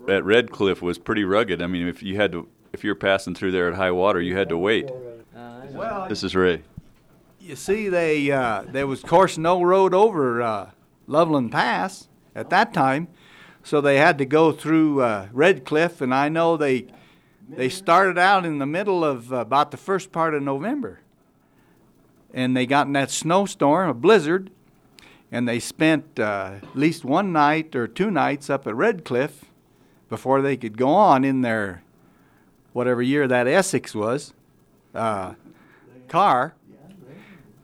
at 0.07 0.23
Red 0.23 0.51
Cliff 0.51 0.81
was 0.81 0.97
pretty 0.97 1.23
rugged. 1.23 1.61
I 1.61 1.67
mean, 1.67 1.87
if 1.87 2.03
you 2.03 2.15
had 2.17 2.31
to, 2.33 2.47
if 2.73 2.83
you 2.83 2.91
were 2.91 2.95
passing 2.95 3.33
through 3.33 3.51
there 3.51 3.67
at 3.69 3.75
high 3.75 3.91
water, 3.91 4.21
you 4.21 4.35
had 4.35 4.49
to 4.49 4.57
wait. 4.57 4.89
Uh, 5.35 5.61
Well, 5.71 6.07
This 6.09 6.23
is 6.23 6.35
Ray. 6.35 6.61
You 7.43 7.57
see, 7.57 7.89
they 7.89 8.31
uh, 8.31 8.63
there 8.69 8.87
was, 8.87 9.03
of 9.03 9.09
course, 9.09 9.37
no 9.37 9.61
road 9.61 9.93
over 9.93 10.41
uh, 10.41 10.69
Loveland 11.07 11.51
Pass 11.51 12.07
at 12.33 12.49
that 12.51 12.73
time, 12.73 13.09
so 13.63 13.81
they 13.81 13.97
had 13.97 14.17
to 14.19 14.25
go 14.25 14.53
through 14.53 15.01
uh, 15.01 15.27
Red 15.33 15.65
Cliff, 15.65 15.99
and 15.99 16.15
I 16.15 16.29
know 16.29 16.55
they 16.55 16.87
they 17.49 17.67
started 17.67 18.17
out 18.17 18.45
in 18.45 18.59
the 18.59 18.65
middle 18.65 19.03
of 19.03 19.33
uh, 19.33 19.39
about 19.39 19.71
the 19.71 19.77
first 19.77 20.13
part 20.13 20.33
of 20.33 20.41
November, 20.41 21.01
and 22.33 22.55
they 22.55 22.65
got 22.65 22.87
in 22.87 22.93
that 22.93 23.11
snowstorm, 23.11 23.89
a 23.89 23.93
blizzard, 23.93 24.49
and 25.29 25.45
they 25.45 25.59
spent 25.59 26.17
uh, 26.21 26.59
at 26.63 26.77
least 26.77 27.03
one 27.03 27.33
night 27.33 27.75
or 27.75 27.89
two 27.89 28.09
nights 28.09 28.49
up 28.49 28.65
at 28.65 28.73
Red 28.73 29.03
Cliff 29.03 29.43
before 30.07 30.41
they 30.41 30.55
could 30.55 30.77
go 30.77 30.91
on 30.91 31.25
in 31.25 31.41
their 31.41 31.83
whatever 32.71 33.01
year 33.01 33.27
that 33.27 33.47
Essex 33.47 33.93
was 33.93 34.33
uh, 34.95 35.33
car 36.07 36.53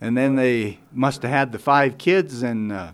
and 0.01 0.18
then 0.18 0.36
they 0.36 0.79
must 0.91 1.22
have 1.24 1.32
had 1.32 1.51
the 1.51 1.60
five 1.60 1.98
kids, 1.98 2.41
and 2.44 2.72
uh, 2.72 2.91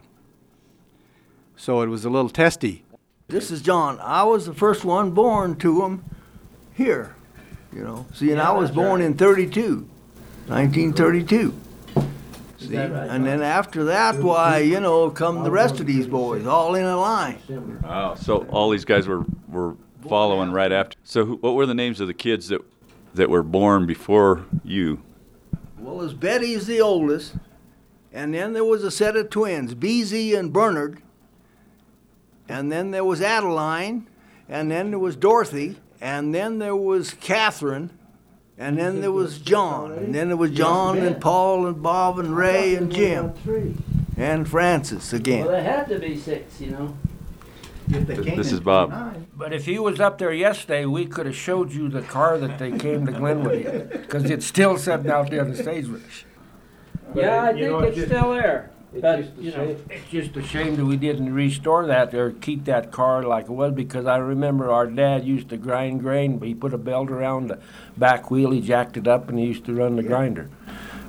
so 1.56 1.82
it 1.82 1.88
was 1.88 2.06
a 2.06 2.10
little 2.10 2.30
testy. 2.30 2.84
This 3.28 3.50
is 3.52 3.62
John. 3.62 4.00
I 4.02 4.24
was 4.24 4.46
the 4.46 4.54
first 4.54 4.86
one 4.86 5.12
born 5.12 5.56
to 5.58 5.84
him 5.84 6.04
here. 6.74 7.16
You 7.74 7.84
know, 7.84 8.06
see, 8.14 8.32
and 8.32 8.40
I 8.40 8.52
was 8.52 8.72
born 8.72 9.02
in 9.02 9.16
32, 9.16 9.88
1932. 10.48 11.54
See, 12.58 12.76
and 12.76 13.26
then 13.26 13.42
after 13.42 13.84
that, 13.86 14.16
why, 14.16 14.60
you 14.60 14.80
know, 14.80 15.10
come 15.10 15.44
the 15.44 15.52
rest 15.52 15.80
of 15.80 15.86
these 15.86 16.08
boys, 16.08 16.46
all 16.46 16.76
in 16.76 16.86
a 16.86 16.98
line. 16.98 17.38
Wow. 17.84 18.16
So 18.16 18.46
all 18.46 18.70
these 18.70 18.86
guys 18.86 19.08
were 19.08 19.26
were 19.48 19.76
following 20.08 20.52
right 20.52 20.72
after. 20.72 20.98
So 21.04 21.26
who, 21.26 21.36
what 21.38 21.56
were 21.56 21.66
the 21.66 21.74
names 21.74 22.00
of 22.00 22.08
the 22.08 22.14
kids 22.14 22.48
that 22.48 22.62
that 23.14 23.30
were 23.30 23.44
born 23.44 23.86
before 23.86 24.46
you? 24.64 25.02
Well, 25.86 26.02
as 26.02 26.16
Betty's 26.16 26.66
the 26.66 26.82
oldest, 26.82 27.36
and 28.12 28.34
then 28.34 28.54
there 28.54 28.66
was 28.66 28.84
a 28.84 28.90
set 28.90 29.16
of 29.16 29.30
twins, 29.30 29.76
Beezy 29.76 30.34
and 30.34 30.52
Bernard, 30.52 31.00
and 32.50 32.72
then 32.72 32.90
there 32.90 33.06
was 33.06 33.22
Adeline, 33.22 34.08
and 34.50 34.72
then 34.72 34.90
there 34.90 35.00
was 35.00 35.16
Dorothy, 35.16 35.76
and 36.02 36.34
then 36.34 36.58
there 36.58 36.76
was 36.76 37.14
Catherine, 37.14 37.92
and 38.58 38.80
then 38.80 39.02
there 39.02 39.12
was 39.12 39.38
John, 39.38 39.92
and 39.92 40.16
then 40.16 40.30
there 40.30 40.38
was 40.38 40.50
John 40.50 40.98
and 40.98 41.22
Paul 41.22 41.68
and 41.68 41.84
Bob 41.84 42.18
and 42.18 42.36
Ray 42.36 42.74
and 42.74 42.92
Jim 42.92 43.36
and 44.18 44.50
Francis 44.50 45.14
again. 45.14 45.46
Well, 45.46 45.54
again. 45.54 45.64
there 45.66 45.78
had 45.78 45.88
to 45.90 46.00
be 46.00 46.18
six, 46.18 46.60
you 46.60 46.72
know. 46.72 46.98
This 47.88 48.52
is 48.52 48.60
Bob. 48.60 48.94
But 49.36 49.54
if 49.54 49.66
he 49.66 49.78
was 49.80 50.00
up 50.00 50.18
there 50.18 50.34
yesterday, 50.34 50.86
we 50.86 51.06
could 51.06 51.26
have 51.26 51.36
showed 51.36 51.72
you 51.72 51.90
the 51.90 52.02
car 52.02 52.38
that 52.38 52.58
they 52.58 52.72
came 52.78 53.06
to 53.06 53.12
Glenwood 53.12 53.66
in, 53.66 53.88
because 54.02 54.26
it's 54.30 54.46
still 54.46 54.78
sitting 54.78 55.10
out 55.12 55.30
there 55.30 55.42
in 55.44 55.52
the 55.52 55.58
stage. 55.58 56.26
Yeah, 57.14 57.44
I 57.46 57.52
you 57.52 57.68
know, 57.70 57.82
think 57.82 57.90
it's 57.92 57.98
it's 58.00 58.08
just- 58.10 58.20
still 58.20 58.32
there. 58.34 58.72
It's 58.94 59.02
But, 59.02 59.18
just 59.18 59.38
a 59.38 59.42
you 59.42 59.52
know, 59.52 59.58
shame- 59.66 59.86
It's 59.90 60.10
just 60.10 60.38
a 60.38 60.42
shame 60.44 60.76
that 60.78 60.86
we 60.86 60.96
didn't 60.96 61.34
restore 61.34 61.86
that 61.86 62.14
or 62.14 62.32
keep 62.32 62.64
that 62.66 62.92
car 62.94 63.24
like 63.24 63.46
it 63.46 63.52
was 63.52 63.74
because 63.74 64.06
I 64.06 64.18
remember 64.18 64.72
our 64.72 64.88
dad 64.88 65.26
used 65.26 65.50
to 65.50 65.58
grind 65.58 66.00
grain, 66.00 66.38
but 66.38 66.48
he 66.48 66.56
put 66.56 66.74
a 66.74 66.78
belt 66.78 67.12
around 67.12 67.50
the 67.50 67.60
back 67.98 68.32
wheel, 68.32 68.52
he 68.52 68.62
jacked 68.62 68.96
it 68.96 69.06
up, 69.06 69.28
and 69.28 69.38
he 69.38 69.46
used 69.48 69.66
to 69.66 69.74
run 69.74 69.98
the 69.98 70.04
grinder 70.04 70.50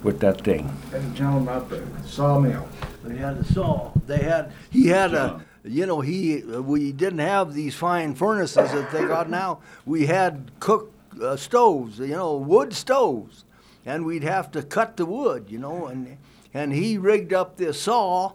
with 0.03 0.19
that 0.19 0.41
thing. 0.43 0.77
And 0.93 1.17
tell 1.17 1.35
them 1.35 1.45
about 1.45 1.71
the 1.71 1.81
sawmill. 2.05 2.67
They 3.05 3.19
had 3.19 3.37
a 3.37 3.45
saw. 3.45 3.93
They 4.09 4.19
had. 4.19 4.51
He 4.71 4.89
had 4.89 5.15
a. 5.15 5.41
You 5.67 5.87
know, 5.87 6.01
he. 6.01 6.43
We 6.43 6.93
didn't 6.93 7.19
have 7.19 7.53
these 7.55 7.75
fine 7.75 8.15
furnaces 8.15 8.73
that 8.73 8.91
they 8.93 9.05
got 9.05 9.29
now. 9.29 9.61
We 9.85 10.07
had 10.07 10.51
cook 10.61 10.93
uh, 11.21 11.37
stoves. 11.37 11.99
You 11.99 12.09
know, 12.09 12.37
wood 12.37 12.73
stoves, 12.73 13.45
and 13.85 14.05
we'd 14.05 14.23
have 14.23 14.51
to 14.53 14.63
cut 14.63 14.97
the 14.97 15.07
wood. 15.07 15.47
You 15.49 15.59
know, 15.59 15.87
and 15.87 16.17
and 16.55 16.73
he 16.73 16.99
rigged 16.99 17.33
up 17.33 17.57
this 17.57 17.81
saw. 17.81 18.33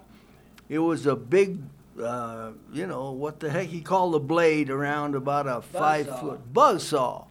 It 0.70 0.80
was 0.80 1.06
a 1.06 1.16
big. 1.16 1.60
Uh, 2.02 2.52
you 2.74 2.88
know 2.88 3.12
what 3.12 3.40
the 3.42 3.50
heck 3.50 3.68
he 3.68 3.82
called 3.82 4.14
the 4.14 4.20
blade 4.20 4.70
around 4.70 5.14
about 5.14 5.46
a 5.46 5.62
five 5.62 6.08
saw. 6.08 6.20
foot 6.22 6.54
buzz 6.54 6.84
saw. 6.84 7.26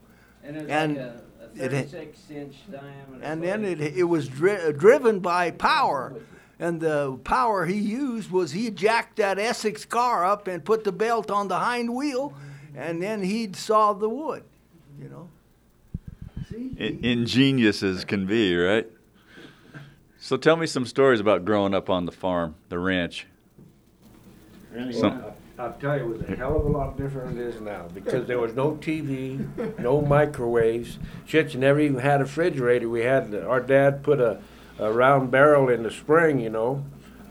and 0.44 0.56
it 0.56 0.62
was 0.62 0.70
and 0.70 0.96
like 0.96 1.06
a, 1.06 1.22
a 1.60 1.64
it 1.64 1.94
inch 2.30 2.56
diameter. 2.70 3.20
and 3.22 3.42
then 3.42 3.64
it 3.64 3.80
it 3.80 4.04
was 4.04 4.28
dri- 4.28 4.72
driven 4.74 5.18
by 5.20 5.50
power. 5.50 6.14
And 6.60 6.78
the 6.78 7.18
power 7.24 7.64
he 7.64 7.78
used 7.78 8.30
was 8.30 8.52
he 8.52 8.70
jacked 8.70 9.16
that 9.16 9.38
Essex 9.38 9.86
car 9.86 10.26
up 10.26 10.46
and 10.46 10.62
put 10.62 10.84
the 10.84 10.92
belt 10.92 11.30
on 11.30 11.48
the 11.48 11.58
hind 11.58 11.94
wheel, 11.94 12.34
and 12.76 13.02
then 13.02 13.22
he'd 13.22 13.56
saw 13.56 13.94
the 13.94 14.10
wood. 14.10 14.44
You 15.00 15.08
know. 15.08 15.28
See? 16.50 16.76
I- 16.78 16.98
ingenious 17.02 17.82
as 17.82 18.04
can 18.04 18.26
be, 18.26 18.54
right? 18.54 18.86
So 20.18 20.36
tell 20.36 20.56
me 20.56 20.66
some 20.66 20.84
stories 20.84 21.18
about 21.18 21.46
growing 21.46 21.72
up 21.72 21.88
on 21.88 22.04
the 22.04 22.12
farm, 22.12 22.56
the 22.68 22.78
ranch. 22.78 23.26
Some- 24.92 25.24
I'll 25.58 25.72
tell 25.74 25.98
you, 25.98 26.04
it 26.04 26.18
was 26.18 26.28
a 26.28 26.36
hell 26.36 26.56
of 26.56 26.64
a 26.64 26.68
lot 26.68 26.96
different 26.96 27.36
than 27.36 27.46
it 27.46 27.54
is 27.54 27.60
now 27.60 27.86
because 27.92 28.26
there 28.26 28.38
was 28.38 28.54
no 28.54 28.72
TV, 28.72 29.46
no 29.78 30.00
microwaves. 30.00 30.98
Shit, 31.26 31.52
you 31.52 31.60
never 31.60 31.80
even 31.80 31.98
had 31.98 32.20
a 32.20 32.24
refrigerator. 32.24 32.88
We 32.88 33.00
had 33.00 33.34
our 33.34 33.60
dad 33.60 34.02
put 34.02 34.20
a, 34.20 34.40
a 34.80 34.90
round 34.90 35.30
barrel 35.30 35.68
in 35.68 35.82
the 35.82 35.90
spring, 35.90 36.40
you 36.40 36.50
know, 36.50 36.84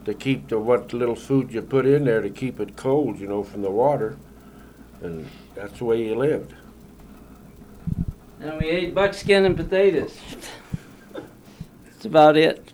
to 0.05 0.13
keep 0.13 0.47
the 0.47 0.59
what 0.59 0.93
little 0.93 1.15
food 1.15 1.51
you 1.51 1.61
put 1.61 1.85
in 1.85 2.05
there 2.05 2.21
to 2.21 2.29
keep 2.29 2.59
it 2.59 2.75
cold, 2.75 3.19
you 3.19 3.27
know, 3.27 3.43
from 3.43 3.63
the 3.63 3.71
water, 3.71 4.17
and 5.01 5.27
that's 5.55 5.79
the 5.79 5.85
way 5.85 6.05
you 6.05 6.15
lived. 6.15 6.53
And 8.39 8.57
we 8.59 8.69
ate 8.69 8.95
buckskin 8.95 9.45
and 9.45 9.57
potatoes. 9.57 10.17
That's 11.83 12.05
about 12.05 12.37
it. 12.37 12.71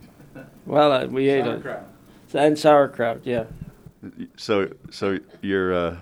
Well, 0.65 0.91
uh, 0.91 1.05
we 1.07 1.29
ate 1.29 1.45
a 1.45 1.83
and 2.33 2.59
sauerkraut. 2.59 3.21
Yeah. 3.23 3.45
So, 4.35 4.69
so 4.91 5.19
your 5.41 5.73
uh, 5.73 5.97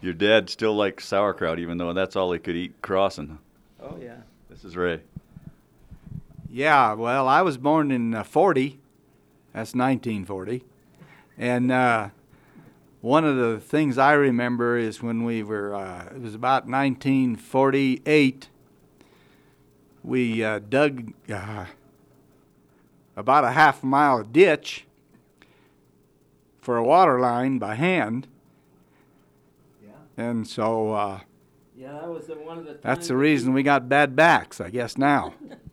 your 0.00 0.14
dad 0.14 0.48
still 0.48 0.74
likes 0.74 1.04
sauerkraut, 1.06 1.58
even 1.58 1.78
though 1.78 1.92
that's 1.92 2.16
all 2.16 2.32
he 2.32 2.38
could 2.38 2.56
eat 2.56 2.80
crossing. 2.80 3.38
Oh 3.80 3.96
yeah. 4.00 4.16
This 4.48 4.64
is 4.64 4.76
Ray. 4.76 5.00
Yeah, 6.50 6.94
well, 6.94 7.28
I 7.28 7.42
was 7.42 7.58
born 7.58 7.90
in 7.90 8.14
uh, 8.14 8.24
40. 8.24 8.80
That's 9.52 9.74
1940. 9.74 10.64
And 11.36 11.70
uh, 11.70 12.08
one 13.00 13.24
of 13.24 13.36
the 13.36 13.60
things 13.60 13.98
I 13.98 14.12
remember 14.12 14.76
is 14.78 15.02
when 15.02 15.24
we 15.24 15.42
were, 15.42 15.74
uh, 15.74 16.06
it 16.14 16.20
was 16.22 16.34
about 16.34 16.66
1948, 16.66 18.48
we 20.02 20.42
uh, 20.42 20.60
dug 20.60 21.12
uh, 21.30 21.66
about 23.16 23.44
a 23.44 23.50
half 23.50 23.82
mile 23.84 24.22
ditch 24.22 24.84
for 26.60 26.76
a 26.76 26.84
water 26.84 27.20
line 27.20 27.58
by 27.58 27.74
hand. 27.74 28.26
Yeah. 29.84 29.90
And 30.16 30.46
so 30.46 30.92
uh, 30.92 31.20
Yeah, 31.76 31.92
that 31.92 32.08
was 32.08 32.26
the, 32.26 32.34
one 32.34 32.58
of 32.58 32.64
the. 32.64 32.78
that's 32.80 33.08
the 33.08 33.16
reason 33.16 33.52
we 33.52 33.62
got 33.62 33.88
bad 33.88 34.16
backs, 34.16 34.60
I 34.60 34.70
guess, 34.70 34.96
now. 34.96 35.34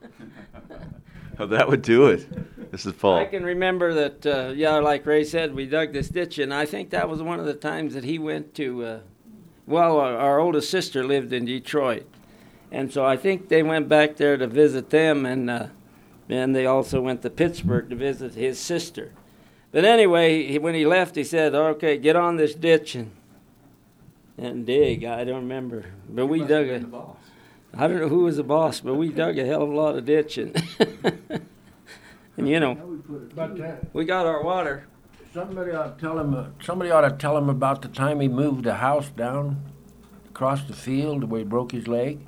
Oh, 1.40 1.48
that 1.48 1.68
would 1.68 1.82
do 1.82 2.08
it. 2.08 2.72
This 2.72 2.86
is 2.86 2.94
Paul. 2.94 3.18
I 3.18 3.26
can 3.26 3.44
remember 3.44 3.94
that, 3.94 4.26
uh, 4.26 4.54
yeah, 4.56 4.76
like 4.76 5.06
Ray 5.06 5.26
said, 5.26 5.54
we 5.54 5.66
dug 5.66 5.92
this 5.92 6.08
ditch, 6.08 6.40
and 6.40 6.54
I 6.54 6.66
think 6.66 6.92
that 6.92 7.10
was 7.10 7.22
one 7.22 7.42
of 7.42 7.46
the 7.46 7.54
times 7.54 7.94
that 7.94 8.06
he 8.06 8.18
went 8.18 8.54
to. 8.56 8.86
Uh, 8.86 9.00
well, 9.68 10.00
our, 10.00 10.16
our 10.18 10.40
oldest 10.40 10.70
sister 10.70 11.04
lived 11.04 11.34
in 11.34 11.44
Detroit, 11.44 12.08
and 12.72 12.92
so 12.92 13.06
I 13.06 13.18
think 13.18 13.50
they 13.50 13.64
went 13.64 13.90
back 13.90 14.16
there 14.16 14.38
to 14.38 14.48
visit 14.48 14.92
them, 14.92 15.26
and 15.26 15.50
uh, 15.50 15.68
and 16.30 16.56
they 16.56 16.66
also 16.66 17.02
went 17.02 17.22
to 17.24 17.30
Pittsburgh 17.30 17.90
to 17.90 17.96
visit 17.98 18.36
his 18.36 18.58
sister. 18.58 19.12
But 19.72 19.84
anyway, 19.84 20.48
he, 20.48 20.58
when 20.58 20.74
he 20.74 20.86
left, 20.86 21.16
he 21.16 21.24
said, 21.26 21.54
"Okay, 21.54 21.98
get 21.98 22.16
on 22.16 22.38
this 22.38 22.56
ditch 22.56 22.96
and 22.96 23.12
and 24.38 24.66
dig." 24.66 25.04
I 25.04 25.26
don't 25.26 25.42
remember, 25.42 25.86
but 26.10 26.28
we 26.28 26.40
dug 26.40 26.68
a. 26.68 27.16
I 27.78 27.88
don't 27.88 28.00
know 28.00 28.08
who 28.10 28.20
was 28.24 28.38
the 28.38 28.44
boss, 28.44 28.80
but 28.80 28.96
we 28.96 29.10
dug 29.10 29.38
a 29.38 29.46
hell 29.46 29.62
of 29.64 29.70
a 29.70 29.76
lot 29.76 29.98
of 29.98 30.06
ditching. 30.06 30.54
and 32.38 32.48
you 32.50 32.60
know, 32.60 32.76
But 33.36 33.60
uh, 33.60 33.76
we 33.94 34.06
got 34.06 34.26
our 34.26 34.44
water. 34.44 34.88
somebody 35.34 35.72
ought 35.72 35.98
to 35.98 36.02
tell 36.06 36.20
him. 36.20 36.34
Uh, 36.34 36.46
somebody 36.64 36.92
ought 36.92 37.02
to 37.02 37.12
tell 37.12 37.38
him 37.38 37.50
about 37.50 37.82
the 37.82 37.88
time 37.88 38.20
he 38.20 38.28
moved 38.28 38.64
the 38.64 38.76
house 38.76 39.10
down 39.10 39.62
across 40.30 40.64
the 40.64 40.74
field 40.74 41.26
where 41.26 41.40
he 41.40 41.46
broke 41.46 41.72
his 41.72 41.88
leg. 41.88 42.20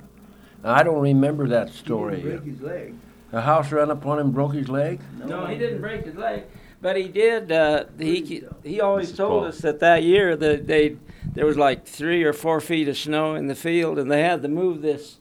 Now, 0.62 0.74
I 0.74 0.82
don't 0.82 1.00
remember 1.00 1.48
that 1.48 1.70
story. 1.70 2.20
Break 2.20 2.42
his 2.44 2.60
leg. 2.60 2.94
The 3.30 3.42
house 3.42 3.70
ran 3.70 3.90
up 3.90 4.04
on 4.06 4.18
him, 4.18 4.32
broke 4.32 4.54
his 4.54 4.68
leg. 4.68 5.00
No, 5.24 5.44
he 5.46 5.56
didn't 5.58 5.80
break 5.82 6.04
his 6.06 6.14
leg, 6.16 6.44
but 6.80 6.96
he 6.96 7.08
did. 7.08 7.52
Uh, 7.52 7.84
he 7.98 8.42
he 8.64 8.80
always 8.80 9.06
This 9.08 9.12
is 9.12 9.16
told 9.18 9.40
Paul. 9.42 9.48
us 9.48 9.58
that 9.58 9.80
that 9.80 10.02
year 10.02 10.34
that 10.36 10.66
they 10.66 10.96
there 11.34 11.44
was 11.44 11.58
like 11.58 11.86
three 11.86 12.24
or 12.24 12.32
four 12.32 12.60
feet 12.60 12.88
of 12.88 12.96
snow 12.96 13.34
in 13.34 13.46
the 13.46 13.54
field, 13.54 13.98
and 13.98 14.10
they 14.10 14.22
had 14.22 14.40
to 14.42 14.48
move 14.48 14.80
this 14.80 15.17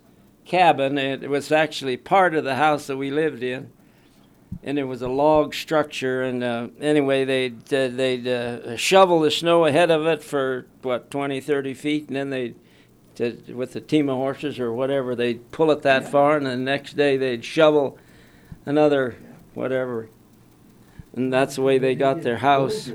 cabin. 0.48 0.98
It 0.98 1.30
was 1.30 1.51
actually 1.51 1.98
part 1.98 2.34
of 2.34 2.44
the 2.44 2.56
house 2.56 2.88
that 2.88 2.98
we 2.98 3.12
lived 3.12 3.44
in, 3.44 3.72
and 4.63 4.80
it 4.80 4.86
was 4.86 5.01
a 5.01 5.10
log 5.10 5.54
structure. 5.54 6.24
And 6.24 6.44
uh, 6.44 6.70
anyway, 6.80 7.25
they'd 7.25 7.74
uh, 7.74 7.89
they'd 7.89 8.27
uh, 8.27 8.77
shovel 8.77 9.20
the 9.20 9.32
snow 9.32 9.66
ahead 9.66 9.92
of 9.92 10.06
it 10.08 10.24
for 10.24 10.66
what 10.82 11.12
20, 11.12 11.39
30 11.42 11.74
feet, 11.74 12.08
and 12.08 12.16
then 12.16 12.30
they. 12.30 12.56
To, 13.16 13.36
with 13.51 13.75
a 13.75 13.82
team 13.82 14.10
of 14.10 14.18
horses 14.18 14.60
or 14.60 14.72
whatever, 14.72 15.16
they'd 15.16 15.50
pull 15.50 15.72
it 15.72 15.82
that 15.82 16.08
far, 16.08 16.38
and 16.38 16.46
the 16.46 16.56
next 16.56 16.94
day 16.94 17.18
they'd 17.18 17.44
shovel 17.44 17.98
another 18.63 19.16
whatever. 19.56 20.08
And 21.16 21.34
that's 21.34 21.56
the 21.56 21.63
way 21.63 21.80
they 21.80 21.96
got 21.96 22.22
their 22.22 22.38
house. 22.38 22.92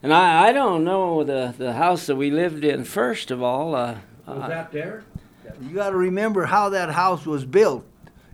And 0.00 0.14
I, 0.14 0.50
I 0.50 0.52
don't 0.52 0.84
know 0.84 1.24
the, 1.24 1.52
the 1.58 1.72
house 1.72 2.06
that 2.06 2.14
we 2.14 2.30
lived 2.30 2.62
in 2.62 2.84
first 2.84 3.32
of 3.32 3.42
all. 3.42 3.74
Uh, 3.74 3.98
uh, 4.28 4.46
that 4.46 4.70
there? 4.70 5.02
You 5.60 5.74
got 5.74 5.90
to 5.90 5.96
remember 5.96 6.44
how 6.44 6.70
that 6.70 6.90
house 6.90 7.26
was 7.26 7.44
built. 7.44 7.84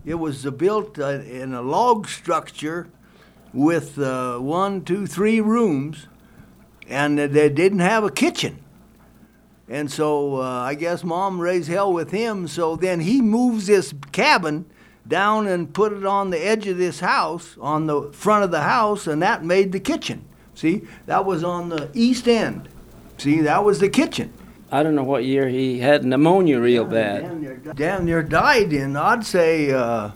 It 0.05 0.15
was 0.15 0.45
built 0.45 0.99
uh, 0.99 1.21
in 1.21 1.55
a 1.55 1.63
log 1.63 2.09
structure 2.09 2.89
with 3.53 3.99
uh, 3.99 4.39
one, 4.39 4.85
two, 4.85 5.07
three 5.07 5.41
rooms, 5.41 6.09
and 6.89 7.19
they 7.19 7.49
didn't 7.49 7.81
have 7.81 8.03
a 8.03 8.11
kitchen. 8.11 8.63
And 9.69 9.91
so 9.91 10.37
uh, 10.37 10.43
I 10.43 10.75
guess 10.75 11.05
mom 11.05 11.41
raised 11.41 11.69
hell 11.69 11.93
with 11.93 12.11
him. 12.11 12.49
So 12.49 12.77
then 12.77 13.01
he 13.01 13.23
moves 13.23 13.67
this 13.67 13.95
cabin 14.11 14.67
down 15.07 15.47
and 15.47 15.73
put 15.73 15.93
it 15.93 16.05
on 16.05 16.31
the 16.31 16.39
edge 16.39 16.67
of 16.67 16.79
this 16.79 17.01
house, 17.01 17.57
on 17.61 17.87
the 17.87 18.13
front 18.13 18.45
of 18.45 18.51
the 18.51 18.63
house, 18.63 19.07
and 19.07 19.23
that 19.23 19.45
made 19.45 19.73
the 19.73 19.81
kitchen. 19.81 20.25
See, 20.55 20.83
that 21.07 21.25
was 21.25 21.43
on 21.45 21.71
the 21.71 21.91
east 21.95 22.29
end. 22.29 22.69
See, 23.19 23.41
that 23.41 23.65
was 23.65 23.79
the 23.79 23.89
kitchen. 23.89 24.33
I 24.73 24.83
don't 24.83 24.95
know 24.95 25.05
what 25.05 25.25
year 25.25 25.49
he 25.49 25.81
had 25.81 26.03
pneumonia 26.03 26.59
real 26.59 26.87
bad. 26.87 27.77
Damn 27.77 28.07
near, 28.07 28.23
died 28.23 28.73
in, 28.73 28.97
I'd 28.97 29.25
say, 29.27 29.71
uh, 29.71 30.13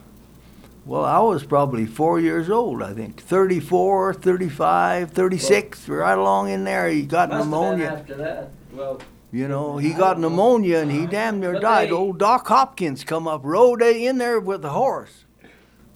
well, 0.87 1.05
I 1.05 1.19
was 1.19 1.45
probably 1.45 1.85
four 1.85 2.19
years 2.21 2.49
old, 2.49 2.83
I 2.83 2.95
think. 2.95 3.21
34, 3.21 4.15
35, 4.15 5.11
36, 5.11 5.89
right 5.91 6.17
along 6.17 6.49
in 6.49 6.65
there. 6.65 6.89
He 6.89 7.03
got 7.03 7.29
pneumonia. 7.29 7.87
after 8.01 8.15
that. 8.15 8.51
Well, 8.73 9.01
You 9.31 9.47
know, 9.49 9.77
he 9.77 9.93
got 9.93 10.19
pneumonia 10.19 10.79
and 10.79 10.91
he 10.91 11.07
damn 11.07 11.39
near 11.39 11.61
died. 11.61 11.89
they- 11.89 11.93
Old 11.93 12.19
Doc 12.19 12.47
Hopkins 12.49 13.05
come 13.05 13.29
up, 13.29 13.43
rode 13.45 13.83
in 13.83 14.17
there 14.17 14.41
with 14.41 14.65
a 14.65 14.71
horse 14.71 15.25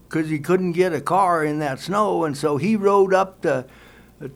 because 0.07 0.29
he 0.29 0.39
couldn't 0.39 0.73
get 0.73 0.93
a 0.93 1.01
car 1.01 1.43
in 1.45 1.61
that 1.61 1.79
snow. 1.81 2.25
And 2.25 2.37
so 2.37 2.59
he 2.59 2.77
rode 2.77 3.15
up 3.15 3.41
to 3.43 3.65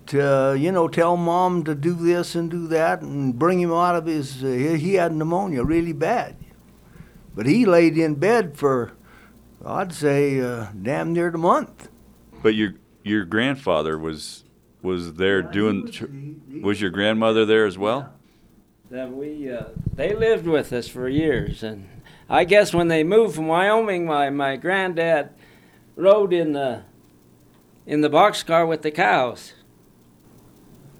to 0.07 0.57
you 0.59 0.73
know 0.73 0.88
tell 0.88 1.17
mom 1.17 1.62
to 1.64 1.75
do 1.75 1.95
this 1.95 2.35
and 2.35 2.50
do 2.50 2.67
that 2.69 3.03
and 3.03 3.38
bring 3.38 3.61
him 3.61 3.73
out 3.73 3.97
of 3.97 4.07
his. 4.07 4.43
Uh, 4.43 4.47
he, 4.49 4.76
he 4.79 4.95
had 4.95 5.12
pneumonia 5.14 5.62
really 5.62 5.93
bad, 5.93 6.37
but 7.35 7.47
he 7.47 7.67
laid 7.67 7.99
in 7.99 8.14
bed 8.14 8.57
for 8.57 8.93
I'd 9.64 9.93
say 9.93 10.41
uh, 10.41 10.67
damn 10.81 11.12
near 11.12 11.31
the 11.31 11.38
month. 11.38 11.88
But 12.43 12.55
your 12.55 12.75
your 13.03 13.25
grandfather 13.25 13.99
was 13.99 14.45
was 14.83 15.14
there 15.14 15.41
Yeah, 15.41 15.50
doing. 15.50 15.83
was- 15.83 15.99
he- 15.99 16.37
he- 16.55 16.61
Was 16.61 16.81
your 16.81 16.91
grandmother 16.91 17.45
there 17.45 17.67
as 17.67 17.76
well? 17.79 18.11
that 18.91 19.11
we 19.11 19.50
uh, 19.50 19.64
they 19.95 20.14
lived 20.14 20.47
with 20.47 20.73
us 20.73 20.87
for 20.88 21.09
years 21.09 21.62
and 21.64 21.88
i 22.29 22.45
guess 22.45 22.73
when 22.75 22.87
they 22.88 23.03
moved 23.03 23.35
from 23.35 23.49
wyoming 23.49 24.05
my, 24.05 24.29
my 24.31 24.55
granddad 24.57 25.31
rode 25.97 26.33
in 26.35 26.53
the 26.53 26.83
in 27.87 28.03
the 28.03 28.11
boxcar 28.11 28.69
with 28.69 28.83
the 28.83 28.91
cows 28.91 29.55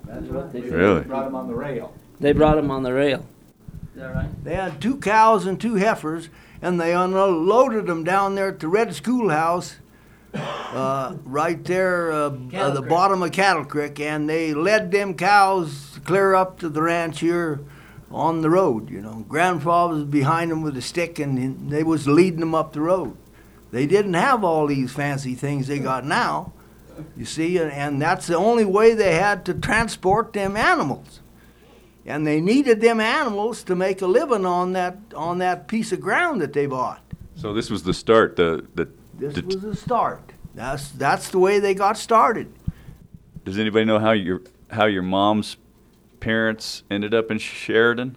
That's 0.06 0.26
what 0.26 0.52
they. 0.52 0.61
Really? 0.61 1.02
Brought 1.02 1.26
him 1.26 1.34
on 1.34 1.49
the 1.49 1.54
rail. 1.54 1.92
they 2.20 2.32
brought 2.32 2.58
him 2.58 2.70
on 2.70 2.82
the 2.82 2.92
rail 2.92 3.25
is 3.94 4.00
that 4.00 4.14
right 4.14 4.44
They 4.44 4.54
had 4.54 4.80
two 4.80 4.96
cows 4.96 5.46
and 5.46 5.61
two 5.61 5.76
heifers, 5.76 6.28
and 6.61 6.80
they 6.80 6.94
unloaded 6.94 7.87
them 7.87 8.04
down 8.04 8.34
there 8.34 8.49
at 8.49 8.61
the 8.61 8.68
Red 8.68 8.94
Schoolhouse, 8.94 9.76
uh, 10.34 11.14
right 11.25 11.62
there 11.64 12.11
uh, 12.12 12.30
at 12.52 12.75
the 12.75 12.80
Creek. 12.80 12.88
bottom 12.88 13.23
of 13.23 13.32
Cattle 13.32 13.64
Creek, 13.64 14.00
and 14.00 14.28
they 14.28 14.52
led 14.52 14.90
them 14.90 15.14
cows 15.14 15.99
clear 16.04 16.34
up 16.34 16.58
to 16.61 16.68
the 16.68 16.82
ranch 16.82 17.20
here 17.20 17.61
on 18.11 18.42
the 18.42 18.50
road. 18.50 18.90
You 18.90 19.00
know, 19.00 19.25
Grandfather 19.28 19.94
was 19.94 20.04
behind 20.04 20.50
them 20.50 20.62
with 20.62 20.76
a 20.76 20.82
stick, 20.82 21.18
and 21.18 21.70
they 21.70 21.82
was 21.82 22.08
leading 22.08 22.40
them 22.40 22.54
up 22.54 22.73
the 22.73 22.80
road. 22.80 23.16
They 23.70 23.87
didn't 23.87 24.14
have 24.14 24.44
all 24.44 24.66
these 24.66 24.92
fancy 24.92 25.34
things 25.34 25.66
they 25.66 25.78
got 25.78 26.04
now, 26.04 26.52
you 27.16 27.24
see, 27.24 27.58
and, 27.58 27.70
and 27.72 28.02
that's 28.02 28.26
the 28.26 28.36
only 28.36 28.64
way 28.64 28.94
they 28.94 29.14
had 29.14 29.44
to 29.46 29.54
transport 29.54 30.32
them 30.32 30.56
animals 30.56 31.20
and 32.06 32.26
they 32.26 32.40
needed 32.40 32.80
them 32.80 33.00
animals 33.00 33.62
to 33.64 33.74
make 33.74 34.02
a 34.02 34.06
living 34.06 34.44
on 34.44 34.72
that 34.72 34.96
on 35.14 35.38
that 35.38 35.68
piece 35.68 35.92
of 35.92 36.00
ground 36.00 36.40
that 36.40 36.52
they 36.52 36.66
bought. 36.66 37.00
So 37.36 37.52
this 37.52 37.70
was 37.70 37.82
the 37.82 37.94
start. 37.94 38.36
The 38.36 38.66
the. 38.74 38.88
This 39.16 39.34
Did- 39.34 39.46
was 39.46 39.60
the 39.60 39.76
start. 39.76 40.32
That's 40.54 40.90
that's 40.90 41.30
the 41.30 41.38
way 41.38 41.60
they 41.60 41.74
got 41.74 41.96
started. 41.96 42.52
Does 43.44 43.58
anybody 43.58 43.84
know 43.84 43.98
how 43.98 44.12
your 44.12 44.42
how 44.70 44.86
your 44.86 45.02
mom's 45.02 45.56
parents 46.20 46.82
ended 46.90 47.14
up 47.14 47.30
in 47.30 47.38
Sheridan? 47.38 48.16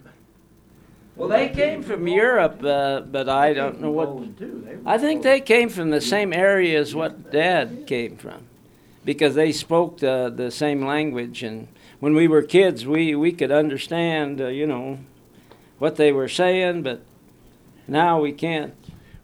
well 1.16 1.28
they 1.28 1.48
came 1.48 1.82
from 1.82 2.06
europe 2.06 2.62
uh, 2.62 3.00
but 3.00 3.28
i 3.28 3.52
don't 3.52 3.80
know 3.80 3.90
what 3.90 4.08
I 4.86 4.98
think 4.98 5.22
they 5.22 5.40
came 5.40 5.68
from 5.68 5.90
the 5.90 6.00
same 6.00 6.32
area 6.32 6.78
as 6.78 6.94
what 6.94 7.30
Dad 7.30 7.86
came 7.86 8.16
from, 8.16 8.46
because 9.08 9.34
they 9.34 9.52
spoke 9.52 10.00
the 10.00 10.30
the 10.36 10.50
same 10.50 10.84
language, 10.84 11.42
and 11.42 11.66
when 11.98 12.14
we 12.14 12.28
were 12.28 12.42
kids, 12.42 12.84
we 12.84 13.14
we 13.14 13.32
could 13.32 13.50
understand, 13.50 14.38
uh, 14.38 14.48
you 14.48 14.66
know, 14.66 14.98
what 15.78 15.96
they 15.96 16.12
were 16.12 16.28
saying, 16.28 16.82
but 16.82 17.00
now 17.86 18.20
we 18.20 18.32
can't. 18.32 18.74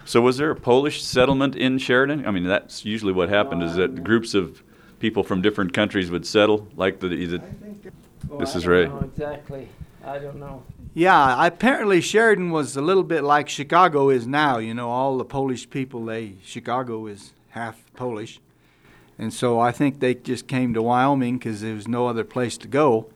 So 0.07 0.23
was 0.23 0.39
there 0.39 0.51
a 0.51 0.57
Polish 0.57 1.03
settlement 1.03 1.55
in 1.55 1.77
Sheridan? 1.77 2.27
I 2.27 2.31
mean, 2.31 2.45
that's 2.45 2.87
usually 2.87 3.13
what 3.13 3.29
happened. 3.29 3.63
Is 3.63 3.75
that 3.77 4.03
groups 4.03 4.33
of 4.33 4.63
people 5.01 5.23
from 5.23 5.43
different 5.43 5.75
countries 5.75 6.11
would 6.11 6.27
settle, 6.27 6.67
like 6.77 7.01
the, 7.01 7.09
the 7.09 7.43
This 8.39 8.55
I 8.55 8.59
is 8.59 8.65
don't 8.65 8.73
Ray. 8.73 8.87
know 8.87 9.01
exactly. 9.01 9.69
I 10.03 10.19
don't 10.19 10.41
know. 10.41 10.63
Yeah, 10.95 11.47
apparently 11.47 12.01
Sheridan 12.01 12.51
was 12.51 12.75
a 12.75 12.81
little 12.81 13.03
bit 13.03 13.23
like 13.23 13.51
Chicago 13.51 14.09
is 14.09 14.27
now. 14.27 14.57
You 14.57 14.73
know, 14.73 14.89
all 14.89 15.19
the 15.19 15.27
Polish 15.27 15.69
people, 15.69 16.07
they 16.07 16.37
Chicago 16.43 17.07
is 17.07 17.35
half 17.51 17.77
Polish, 17.95 18.41
and 19.19 19.33
so 19.33 19.61
I 19.61 19.73
think 19.73 20.01
they 20.01 20.15
just 20.15 20.47
came 20.49 20.75
to 20.75 20.83
Wyoming 20.83 21.39
because 21.39 21.61
there 21.61 21.75
was 21.75 21.87
no 21.87 22.07
other 22.09 22.25
place 22.25 22.57
to 22.59 22.69
go. 22.69 23.11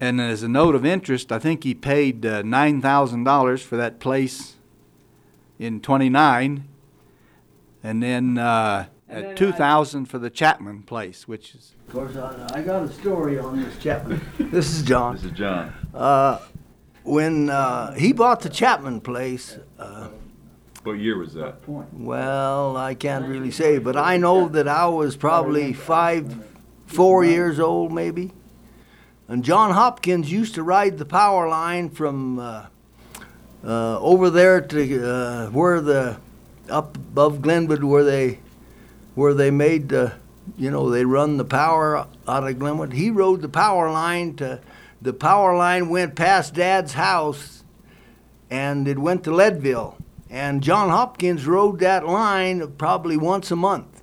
And 0.00 0.20
as 0.20 0.42
a 0.42 0.48
note 0.48 0.74
of 0.74 0.84
interest, 0.84 1.32
I 1.32 1.38
think 1.38 1.64
he 1.64 1.74
paid 1.74 2.24
uh, 2.24 2.42
nine 2.42 2.80
thousand 2.82 3.24
dollars 3.24 3.62
for 3.62 3.76
that 3.76 3.98
place 3.98 4.56
in 5.58 5.80
'29, 5.80 6.68
and 7.82 8.02
then 8.02 8.36
uh, 8.38 8.86
And 9.08 9.24
then 9.24 9.30
at 9.30 9.36
two 9.36 9.52
thousand 9.52 10.06
for 10.06 10.18
the 10.18 10.28
Chapman 10.30 10.82
place, 10.82 11.26
which 11.26 11.54
is 11.54 11.74
Of 11.88 11.94
course, 11.94 12.16
I, 12.16 12.58
I 12.58 12.62
got 12.62 12.82
a 12.82 12.92
story 12.92 13.38
on 13.38 13.62
this 13.62 13.78
Chapman. 13.78 14.20
this 14.38 14.70
is 14.70 14.82
John. 14.82 15.14
This 15.14 15.24
is 15.24 15.32
John. 15.32 15.72
Uh, 15.94 16.40
when 17.04 17.48
uh, 17.48 17.92
he 17.94 18.12
bought 18.12 18.40
the 18.40 18.50
Chapman 18.50 19.00
place, 19.00 19.58
uh, 19.78 20.08
What 20.86 20.98
year 20.98 21.18
was 21.18 21.34
that? 21.34 21.56
well, 21.66 22.76
I 22.76 22.94
can't 22.94 23.26
really 23.26 23.50
say, 23.50 23.78
but 23.78 23.96
I 23.96 24.18
know 24.18 24.46
that 24.48 24.68
I 24.68 24.86
was 24.86 25.16
probably 25.16 25.72
five, 25.72 26.32
four 26.86 27.24
years 27.24 27.58
old, 27.58 27.92
maybe. 27.92 28.30
And 29.26 29.44
John 29.44 29.72
Hopkins 29.72 30.30
used 30.30 30.54
to 30.54 30.62
ride 30.62 30.98
the 30.98 31.04
power 31.04 31.48
line 31.48 31.90
from 31.90 32.38
uh, 32.38 32.66
uh, 33.64 33.98
over 33.98 34.30
there 34.30 34.60
to 34.60 35.10
uh, 35.10 35.46
where 35.48 35.80
the 35.80 36.18
up 36.70 36.96
above 36.96 37.42
Glenwood, 37.42 37.82
where 37.82 38.04
they 38.04 38.38
where 39.16 39.34
they 39.34 39.50
made 39.50 39.88
the, 39.88 40.12
you 40.56 40.70
know, 40.70 40.88
they 40.88 41.04
run 41.04 41.36
the 41.36 41.44
power 41.44 42.06
out 42.28 42.46
of 42.46 42.58
Glenwood. 42.60 42.92
He 42.92 43.10
rode 43.10 43.42
the 43.42 43.48
power 43.48 43.90
line 43.90 44.36
to, 44.36 44.60
the 45.02 45.12
power 45.12 45.56
line 45.56 45.88
went 45.88 46.14
past 46.14 46.54
Dad's 46.54 46.92
house, 46.92 47.64
and 48.50 48.86
it 48.86 49.00
went 49.00 49.24
to 49.24 49.34
Leadville. 49.34 49.96
And 50.36 50.62
John 50.62 50.90
Hopkins 50.90 51.46
rode 51.46 51.78
that 51.78 52.06
line 52.06 52.70
probably 52.72 53.16
once 53.16 53.50
a 53.50 53.56
month, 53.56 54.02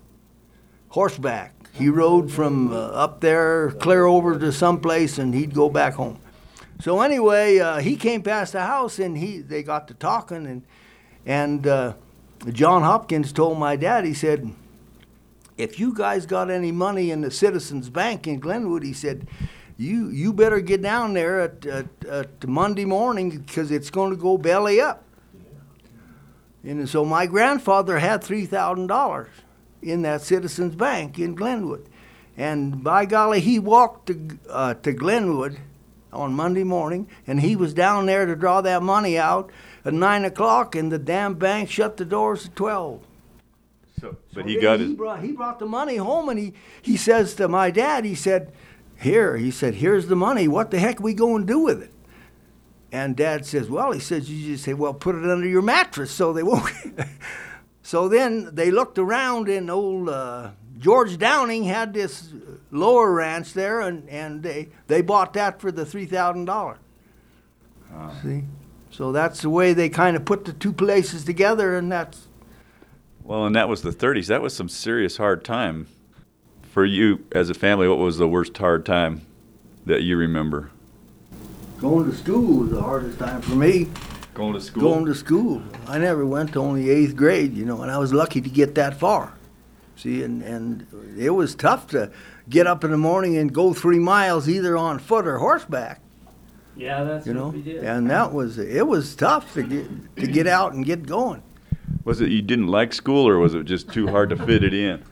horseback. 0.90 1.54
He 1.74 1.90
rode 1.90 2.32
from 2.32 2.74
uh, 2.74 2.76
up 2.76 3.22
there 3.22 3.70
clear 3.74 4.08
over 4.08 4.40
to 4.40 4.52
someplace, 4.52 5.20
and 5.20 5.36
he'd 5.36 5.54
go 5.54 5.70
back 5.70 5.94
home. 5.94 6.20
So 6.82 7.02
anyway, 7.02 7.60
uh, 7.60 7.78
he 7.82 7.96
came 7.96 8.24
past 8.24 8.54
the 8.54 8.62
house, 8.62 8.98
and 8.98 9.16
he 9.16 9.42
they 9.42 9.62
got 9.62 9.88
to 9.90 9.94
talking, 9.94 10.48
and 10.48 10.64
and 11.24 11.68
uh, 11.68 11.94
John 12.52 12.82
Hopkins 12.82 13.32
told 13.32 13.60
my 13.60 13.76
dad, 13.76 14.04
he 14.04 14.16
said, 14.16 14.52
if 15.56 15.80
you 15.80 15.94
guys 15.94 16.26
got 16.26 16.50
any 16.50 16.72
money 16.72 17.12
in 17.12 17.22
the 17.22 17.30
Citizens 17.30 17.92
Bank 17.92 18.26
in 18.26 18.40
Glenwood, 18.40 18.82
he 18.82 18.94
said, 18.94 19.28
you 19.78 20.10
you 20.10 20.34
better 20.34 20.62
get 20.62 20.82
down 20.82 21.14
there 21.14 21.42
at, 21.42 21.64
at, 21.68 22.06
at 22.10 22.48
Monday 22.48 22.86
morning 22.86 23.38
because 23.38 23.70
it's 23.70 23.92
going 23.92 24.10
to 24.10 24.18
go 24.18 24.40
belly 24.40 24.82
up. 24.82 25.04
And 26.64 26.88
so 26.88 27.04
my 27.04 27.26
grandfather 27.26 28.00
had 28.00 28.24
three 28.24 28.46
thousand 28.46 28.88
dollars 28.88 29.30
in 29.82 30.02
that 30.04 30.22
Citizens 30.22 30.76
Bank 30.76 31.20
in 31.20 31.36
Glenwood, 31.36 31.88
and 32.38 32.84
by 32.84 33.06
golly, 33.06 33.42
he 33.42 33.60
walked 33.60 34.08
to 34.08 34.38
uh, 34.50 34.74
to 34.76 34.94
Glenwood 34.94 35.58
on 36.14 36.34
Monday 36.34 36.64
morning, 36.64 37.08
and 37.28 37.42
he 37.42 37.56
was 37.56 37.74
down 37.74 38.06
there 38.06 38.26
to 38.26 38.36
draw 38.36 38.62
that 38.62 38.82
money 38.84 39.18
out 39.18 39.52
at 39.84 39.94
nine 39.94 40.24
o'clock, 40.24 40.76
and 40.76 40.92
the 40.92 41.00
damn 41.00 41.34
bank 41.34 41.70
shut 41.70 41.98
the 41.98 42.06
doors 42.06 42.46
at 42.46 42.56
twelve. 42.56 43.02
So, 44.00 44.18
but 44.34 44.44
So 44.44 44.48
he 44.48 44.60
got 44.60 44.80
he 44.80 44.88
his. 44.88 44.94
brought, 44.96 45.22
he 45.22 45.32
brought 45.32 45.60
the 45.60 45.66
money 45.66 45.96
home 45.96 46.28
and 46.30 46.38
he, 46.38 46.54
he 46.82 46.98
says 46.98 47.36
to 47.36 47.48
my 47.48 47.72
dad, 47.72 48.04
he 48.04 48.16
said, 48.16 48.52
Here, 49.00 49.38
he 49.38 49.50
said, 49.50 49.76
here's 49.76 50.08
the 50.08 50.16
money. 50.16 50.48
What 50.48 50.72
the 50.72 50.80
heck 50.80 51.00
we 51.00 51.14
going 51.14 51.48
to 51.48 51.54
do 51.54 51.60
with 51.60 51.82
it? 51.82 51.92
And 52.94 53.16
dad 53.16 53.44
says, 53.44 53.72
Well, 53.72 53.92
he 53.92 54.00
says, 54.00 54.30
you 54.30 54.54
just 54.54 54.64
say, 54.64 54.76
Well, 54.76 54.94
put 54.94 55.16
it 55.16 55.26
under 55.26 55.48
your 55.48 55.64
mattress 55.64 56.12
so 56.12 56.32
they 56.32 56.44
won't. 56.44 56.72
so 57.82 58.08
then 58.08 58.54
they 58.54 58.70
looked 58.70 59.00
around 59.00 59.50
and 59.50 59.72
old 59.72 60.10
uh, 60.10 60.52
George 60.78 61.18
Downing 61.18 61.64
had 61.64 61.92
this 61.96 62.30
lower 62.70 63.12
ranch 63.12 63.54
there 63.54 63.82
and, 63.82 64.08
and 64.10 64.44
they, 64.44 64.70
they 64.86 65.02
bought 65.02 65.34
that 65.34 65.60
for 65.60 65.72
the 65.72 65.86
$3,000. 65.86 66.78
See? 68.22 68.44
So 68.92 69.12
that's 69.12 69.42
the 69.42 69.50
way 69.50 69.74
they 69.74 69.90
kind 69.90 70.16
of 70.16 70.24
put 70.24 70.46
the 70.46 70.54
two 70.54 70.72
places 70.72 71.26
together 71.26 71.76
and 71.76 71.92
that's 71.92 72.28
Well, 73.24 73.48
and 73.48 73.56
that 73.56 73.68
was 73.68 73.82
the 73.82 73.90
30s. 73.90 74.28
That 74.28 74.44
was 74.44 74.56
some 74.56 74.70
serious 74.70 75.18
hard 75.18 75.44
time 75.44 75.88
for 76.62 76.86
you 76.86 77.26
as 77.32 77.50
a 77.50 77.56
family. 77.56 77.88
What 77.88 77.98
was 77.98 78.20
the 78.20 78.28
worst 78.28 78.56
hard 78.56 78.86
time 78.86 79.22
that 79.88 80.04
you 80.04 80.16
remember? 80.16 80.70
Going 81.84 82.10
to 82.10 82.16
school 82.16 82.60
was 82.62 82.70
the 82.70 82.82
hardest 82.82 83.20
time 83.20 83.42
for 83.42 83.56
me. 83.56 83.90
Going 84.34 84.54
to 84.54 84.62
school. 84.62 84.82
Going 84.84 85.06
to 85.06 85.14
school. 85.14 85.62
I 85.86 85.98
never 85.98 86.26
went 86.26 86.54
to 86.54 86.60
only 86.62 86.90
eighth 86.90 87.14
grade, 87.14 87.54
you 87.58 87.66
know, 87.66 87.82
and 87.82 87.92
I 87.92 87.98
was 87.98 88.14
lucky 88.14 88.40
to 88.40 88.50
get 88.50 88.76
that 88.76 88.98
far. 88.98 89.34
See, 89.98 90.24
and, 90.24 90.42
and 90.44 90.88
it 91.20 91.32
was 91.32 91.56
tough 91.56 91.88
to 91.88 92.10
get 92.48 92.68
up 92.68 92.86
in 92.86 92.92
the 92.92 92.98
morning 92.98 93.36
and 93.36 93.54
go 93.54 93.74
three 93.74 94.00
miles 94.00 94.48
either 94.48 94.78
on 94.78 94.98
foot 94.98 95.28
or 95.28 95.40
horseback, 95.40 96.00
Yeah, 96.78 97.04
that's 97.04 97.28
you 97.28 97.34
know. 97.34 97.48
what 97.48 97.56
we 97.56 97.62
did. 97.62 97.84
And 97.84 98.10
that 98.10 98.32
was 98.32 98.58
it 98.60 98.88
was 98.88 99.14
tough 99.14 99.54
to 99.56 99.64
get 99.64 100.16
to 100.16 100.26
get 100.28 100.48
out 100.48 100.72
and 100.72 100.86
get 100.86 101.06
going. 101.06 101.44
Was 102.06 102.20
it 102.20 102.30
you 102.30 102.42
didn't 102.42 102.68
like 102.68 102.94
school, 102.94 103.28
or 103.28 103.40
was 103.40 103.54
it 103.56 103.64
just 103.64 103.92
too 103.92 104.08
hard 104.08 104.30
to 104.30 104.36
fit 104.36 104.64
it 104.64 104.74
in? 104.74 105.04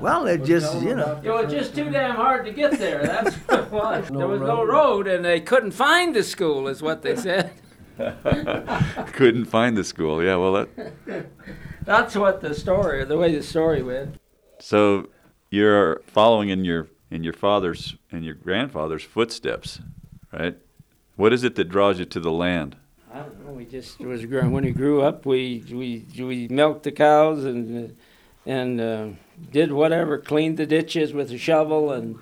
Well, 0.00 0.26
it 0.26 0.44
just 0.44 0.80
you 0.82 0.94
know. 0.94 1.20
It 1.22 1.30
was 1.30 1.52
just 1.52 1.74
too 1.74 1.90
damn 1.90 2.16
hard 2.16 2.46
to 2.46 2.52
get 2.52 2.78
there. 2.78 3.06
That's 3.06 3.34
what 3.46 3.58
it 3.60 3.70
was. 3.70 4.08
there 4.08 4.26
was 4.26 4.40
no 4.40 4.64
road, 4.64 5.06
and 5.06 5.24
they 5.24 5.40
couldn't 5.40 5.72
find 5.72 6.16
the 6.16 6.22
school, 6.22 6.68
is 6.68 6.80
what 6.80 7.02
they 7.02 7.16
said. 7.16 7.52
Couldn't 9.12 9.46
find 9.46 9.76
the 9.76 9.84
school. 9.84 10.22
Yeah, 10.22 10.36
well, 10.36 10.52
that. 10.52 11.26
That's 11.84 12.14
what 12.14 12.40
the 12.40 12.54
story, 12.54 13.04
the 13.04 13.16
way 13.16 13.34
the 13.34 13.42
story 13.42 13.82
went. 13.82 14.16
So 14.58 15.08
you're 15.50 16.02
following 16.06 16.48
in 16.48 16.64
your 16.64 16.88
in 17.10 17.24
your 17.24 17.32
father's 17.32 17.96
and 18.10 18.24
your 18.24 18.34
grandfather's 18.34 19.02
footsteps, 19.02 19.80
right? 20.32 20.58
What 21.14 21.32
is 21.32 21.44
it 21.44 21.54
that 21.54 21.68
draws 21.68 21.98
you 21.98 22.04
to 22.04 22.20
the 22.20 22.32
land? 22.32 22.76
I 23.16 23.20
don't 23.20 23.46
know. 23.46 23.52
We 23.52 23.64
just 23.64 23.98
was 23.98 24.26
gr- 24.26 24.40
when 24.40 24.64
we 24.64 24.72
grew 24.72 25.00
up, 25.00 25.24
we 25.24 25.64
we 25.70 26.04
we 26.22 26.48
milked 26.48 26.82
the 26.82 26.92
cows 26.92 27.46
and 27.46 27.96
and 28.44 28.78
uh, 28.78 29.08
did 29.50 29.72
whatever, 29.72 30.18
cleaned 30.18 30.58
the 30.58 30.66
ditches 30.66 31.14
with 31.14 31.30
a 31.30 31.38
shovel 31.38 31.92
and 31.92 32.18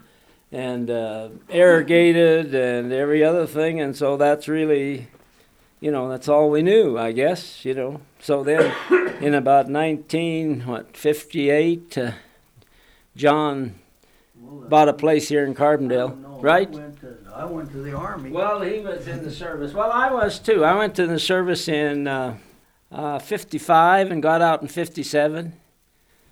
and 0.52 0.88
uh, 0.88 1.30
irrigated 1.48 2.54
and 2.54 2.92
every 2.92 3.24
other 3.24 3.44
thing. 3.44 3.80
And 3.80 3.96
so 3.96 4.16
that's 4.16 4.46
really, 4.46 5.08
you 5.80 5.90
know, 5.90 6.08
that's 6.08 6.28
all 6.28 6.48
we 6.48 6.62
knew, 6.62 6.96
I 6.96 7.10
guess. 7.10 7.64
You 7.64 7.74
know. 7.74 8.00
So 8.20 8.44
then, 8.44 8.72
in 9.20 9.34
about 9.34 9.68
19 9.68 10.60
what 10.60 10.96
58, 10.96 11.98
uh, 11.98 12.12
John 13.16 13.74
bought 14.36 14.88
a 14.88 14.92
place 14.92 15.28
here 15.28 15.44
in 15.44 15.56
Carbondale, 15.56 16.40
right? 16.40 16.72
I 17.34 17.44
went, 17.46 17.46
to, 17.46 17.46
I 17.46 17.52
went 17.56 17.72
to 17.72 17.82
the 17.82 17.96
army. 17.96 18.30
Well, 18.30 18.60
he 18.60 18.80
was 18.80 19.08
in 19.08 19.24
the 19.24 19.30
service. 19.30 19.72
Well, 19.72 19.90
I 19.90 20.12
was 20.12 20.38
too. 20.38 20.64
I 20.64 20.76
went 20.76 20.94
to 20.96 21.06
the 21.06 21.18
service 21.18 21.68
in 21.68 22.06
uh, 22.06 22.36
uh, 22.92 23.18
55 23.18 24.10
and 24.10 24.22
got 24.22 24.40
out 24.40 24.62
in 24.62 24.68
57. 24.68 25.52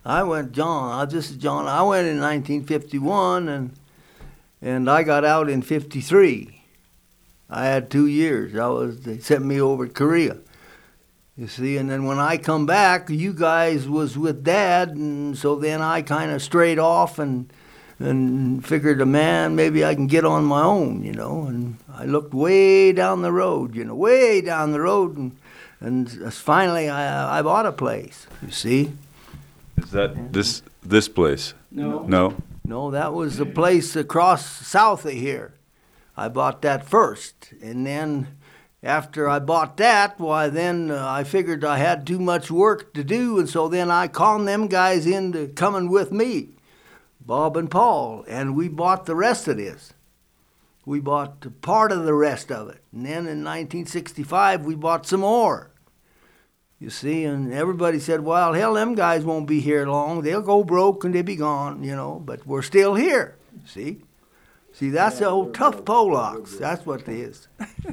I 0.05 0.23
went, 0.23 0.53
John. 0.53 1.01
I, 1.01 1.05
this 1.05 1.31
is 1.31 1.37
John. 1.37 1.67
I 1.67 1.83
went 1.83 2.07
in 2.07 2.21
1951, 2.21 3.49
and 3.49 3.73
and 4.61 4.89
I 4.89 5.03
got 5.03 5.25
out 5.25 5.49
in 5.49 5.63
53. 5.63 6.63
I 7.51 7.65
had 7.65 7.91
two 7.91 8.07
years. 8.07 8.57
I 8.57 8.69
was 8.69 9.01
they 9.01 9.19
sent 9.19 9.45
me 9.45 9.61
over 9.61 9.87
to 9.87 9.93
Korea. 9.93 10.39
You 11.37 11.49
see, 11.49 11.79
and 11.79 11.91
then 11.91 12.05
when 12.05 12.19
I 12.19 12.37
come 12.37 12.67
back, 12.67 13.09
you 13.11 13.33
guys 13.33 13.89
was 13.89 14.17
with 14.17 14.45
Dad, 14.45 14.91
and 14.91 15.37
so 15.37 15.57
then 15.57 15.81
I 15.81 16.03
kind 16.03 16.31
of 16.31 16.43
strayed 16.43 16.79
off 16.79 17.19
and 17.19 17.53
and 18.03 18.67
figured, 18.67 19.01
a 19.01 19.07
man, 19.07 19.55
maybe 19.55 19.85
I 19.85 19.95
can 19.95 20.07
get 20.07 20.25
on 20.25 20.45
my 20.45 20.63
own, 20.63 21.03
you 21.03 21.13
know. 21.13 21.47
And 21.47 21.79
I 21.93 22.05
looked 22.05 22.35
way 22.35 22.93
down 22.93 23.23
the 23.23 23.33
road, 23.33 23.75
you 23.75 23.85
know, 23.85 23.95
way 23.95 24.41
down 24.41 24.73
the 24.73 24.81
road, 24.81 25.17
and 25.17 25.37
and 25.81 26.33
finally 26.33 26.89
I 26.89 27.39
I 27.39 27.43
bought 27.43 27.67
a 27.67 27.73
place. 27.73 28.27
You 28.43 28.51
see. 28.51 28.93
Is 29.77 29.91
that 29.91 30.33
this 30.33 30.63
this 30.83 31.09
place? 31.09 31.55
No. 31.71 32.05
No. 32.07 32.35
No, 32.65 32.91
that 32.93 33.13
was 33.13 33.39
the 33.39 33.47
place 33.47 33.97
across 33.97 34.47
south 34.67 35.05
of 35.05 35.13
here. 35.13 35.55
I 36.17 36.29
bought 36.29 36.63
that 36.63 36.89
first, 36.89 37.53
and 37.61 37.85
then 37.87 38.29
after 38.83 39.29
I 39.29 39.39
bought 39.39 39.77
that, 39.79 40.19
why 40.19 40.49
then 40.49 40.91
uh, 40.91 41.05
I 41.09 41.25
figured 41.25 41.65
I 41.65 41.79
had 41.79 42.07
too 42.07 42.19
much 42.19 42.51
work 42.51 42.95
to 42.95 43.03
do, 43.03 43.39
and 43.39 43.49
so 43.49 43.69
then 43.69 43.91
I 43.91 44.09
conned 44.09 44.47
them 44.47 44.69
guys 44.69 45.07
into 45.07 45.49
coming 45.49 45.89
with 45.89 46.13
me, 46.13 46.51
Bob 47.25 47.57
and 47.57 47.71
Paul, 47.71 48.25
and 48.29 48.57
we 48.57 48.69
bought 48.69 49.07
the 49.07 49.15
rest 49.15 49.49
of 49.49 49.57
this. 49.57 49.93
We 50.85 50.99
bought 50.99 51.61
part 51.61 51.93
of 51.93 52.05
the 52.05 52.15
rest 52.15 52.51
of 52.51 52.69
it, 52.69 52.83
and 52.93 53.07
then 53.07 53.27
in 53.29 53.45
1965 53.45 54.65
we 54.65 54.75
bought 54.75 55.07
some 55.07 55.21
more. 55.21 55.71
You 56.81 56.91
see, 56.91 57.23
and 57.23 57.53
everybody 57.53 58.01
said, 58.01 58.23
well, 58.23 58.55
hell, 58.55 58.75
them 58.75 58.97
guys 58.97 59.25
won't 59.25 59.47
be 59.47 59.61
here 59.61 59.87
long. 59.87 60.23
They'll 60.23 60.43
go 60.43 60.65
broke 60.65 61.05
and 61.05 61.15
they'll 61.15 61.23
be 61.23 61.37
gone, 61.37 61.85
you 61.85 61.95
know, 61.95 62.21
but 62.25 62.45
we're 62.45 62.63
still 62.63 62.97
here. 62.97 63.37
See? 63.65 64.03
See, 64.73 64.91
that's 64.91 65.21
the 65.21 65.29
old 65.29 65.55
tough 65.55 65.85
Polacks. 65.85 66.59
That's 66.59 66.85
what 66.85 67.03
it 67.03 67.09
is. 67.09 67.47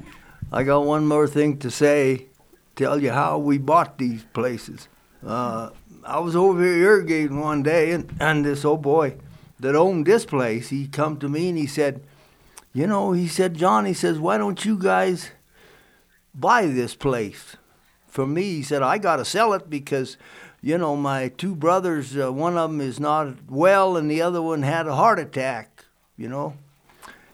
I 0.52 0.64
got 0.64 0.86
one 0.86 1.06
more 1.06 1.28
thing 1.28 1.60
to 1.60 1.70
say, 1.70 2.30
tell 2.76 3.00
you 3.00 3.12
how 3.12 3.38
we 3.38 3.60
bought 3.60 4.00
these 4.00 4.24
places. 4.34 4.88
Uh, 5.24 5.70
I 6.06 6.20
was 6.20 6.36
over 6.36 6.64
here 6.64 6.84
irrigating 6.84 7.40
one 7.40 7.64
day, 7.64 7.92
and, 7.92 8.16
and 8.20 8.46
this 8.46 8.66
old 8.66 8.82
boy 8.82 9.16
that 9.60 9.76
owned 9.76 10.06
this 10.06 10.26
place, 10.26 10.70
he 10.70 10.88
come 10.88 11.18
to 11.20 11.30
me 11.30 11.50
and 11.50 11.58
he 11.58 11.68
said, 11.68 12.02
you 12.74 12.88
know, 12.88 13.12
he 13.12 13.28
said, 13.28 13.56
John, 13.56 13.86
he 13.86 13.94
says, 13.94 14.20
why 14.20 14.38
don't 14.38 14.64
you 14.64 14.78
guys 14.78 15.32
buy 16.34 16.68
this 16.68 16.96
place? 16.96 17.58
for 18.10 18.26
me, 18.26 18.56
he 18.56 18.64
said, 18.64 18.82
I 18.82 18.98
got 18.98 19.18
to 19.18 19.26
sell 19.26 19.54
it 19.54 19.70
because, 19.70 20.18
you 20.62 20.78
know, 20.78 20.96
my 20.96 21.30
two 21.30 21.56
brothers, 21.56 22.18
uh, 22.18 22.34
one 22.34 22.58
of 22.58 22.72
them 22.72 22.82
is 22.82 23.00
not 23.00 23.50
well 23.50 23.96
and 23.96 24.10
the 24.10 24.22
other 24.22 24.42
one 24.42 24.64
had 24.64 24.88
a 24.88 24.96
heart 24.96 25.20
attack, 25.20 25.86
you 26.18 26.28
know. 26.28 26.56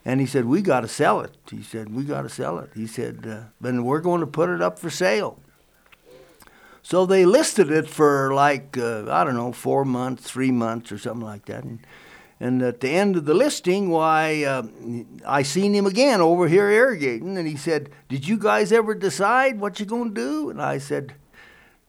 And 0.04 0.20
he 0.20 0.28
said, 0.28 0.46
We 0.46 0.62
got 0.62 0.82
to 0.82 0.88
sell 0.88 1.22
it. 1.22 1.36
He 1.50 1.64
said, 1.64 1.96
We 1.96 2.04
got 2.04 2.22
to 2.22 2.30
sell 2.30 2.60
it. 2.60 2.70
He 2.76 2.86
said, 2.86 3.26
uh, 3.28 3.50
Then 3.60 3.84
we're 3.84 4.02
going 4.02 4.22
to 4.22 4.28
put 4.28 4.50
it 4.50 4.62
up 4.62 4.78
for 4.78 4.92
sale. 4.92 5.40
So 6.86 7.08
they 7.08 7.26
listed 7.26 7.72
it 7.72 7.90
for 7.90 8.32
like, 8.32 8.78
uh, 8.78 9.10
I 9.10 9.24
don't 9.24 9.34
know, 9.34 9.52
four 9.52 9.84
months, 9.86 10.30
three 10.30 10.52
months, 10.52 10.92
or 10.92 11.00
something 11.00 11.26
like 11.26 11.46
that. 11.46 11.64
And, 11.64 11.80
and 12.40 12.62
at 12.62 12.82
the 12.82 12.92
end 12.92 13.16
of 13.16 13.26
the 13.26 13.34
listing, 13.34 13.90
why, 13.90 14.44
uh, 14.44 14.68
I 15.26 15.42
seen 15.42 15.74
him 15.74 15.88
again 15.88 16.22
over 16.22 16.48
here 16.48 16.70
irrigating, 16.70 17.40
and 17.40 17.48
he 17.48 17.56
said, 17.56 17.90
"Did 18.08 18.28
you 18.28 18.38
guys 18.38 18.72
ever 18.72 18.94
decide 18.94 19.60
what 19.60 19.80
you're 19.80 19.88
going 19.88 20.14
to 20.14 20.22
do?" 20.22 20.52
And 20.52 20.62
I 20.62 20.78
said, 20.78 21.16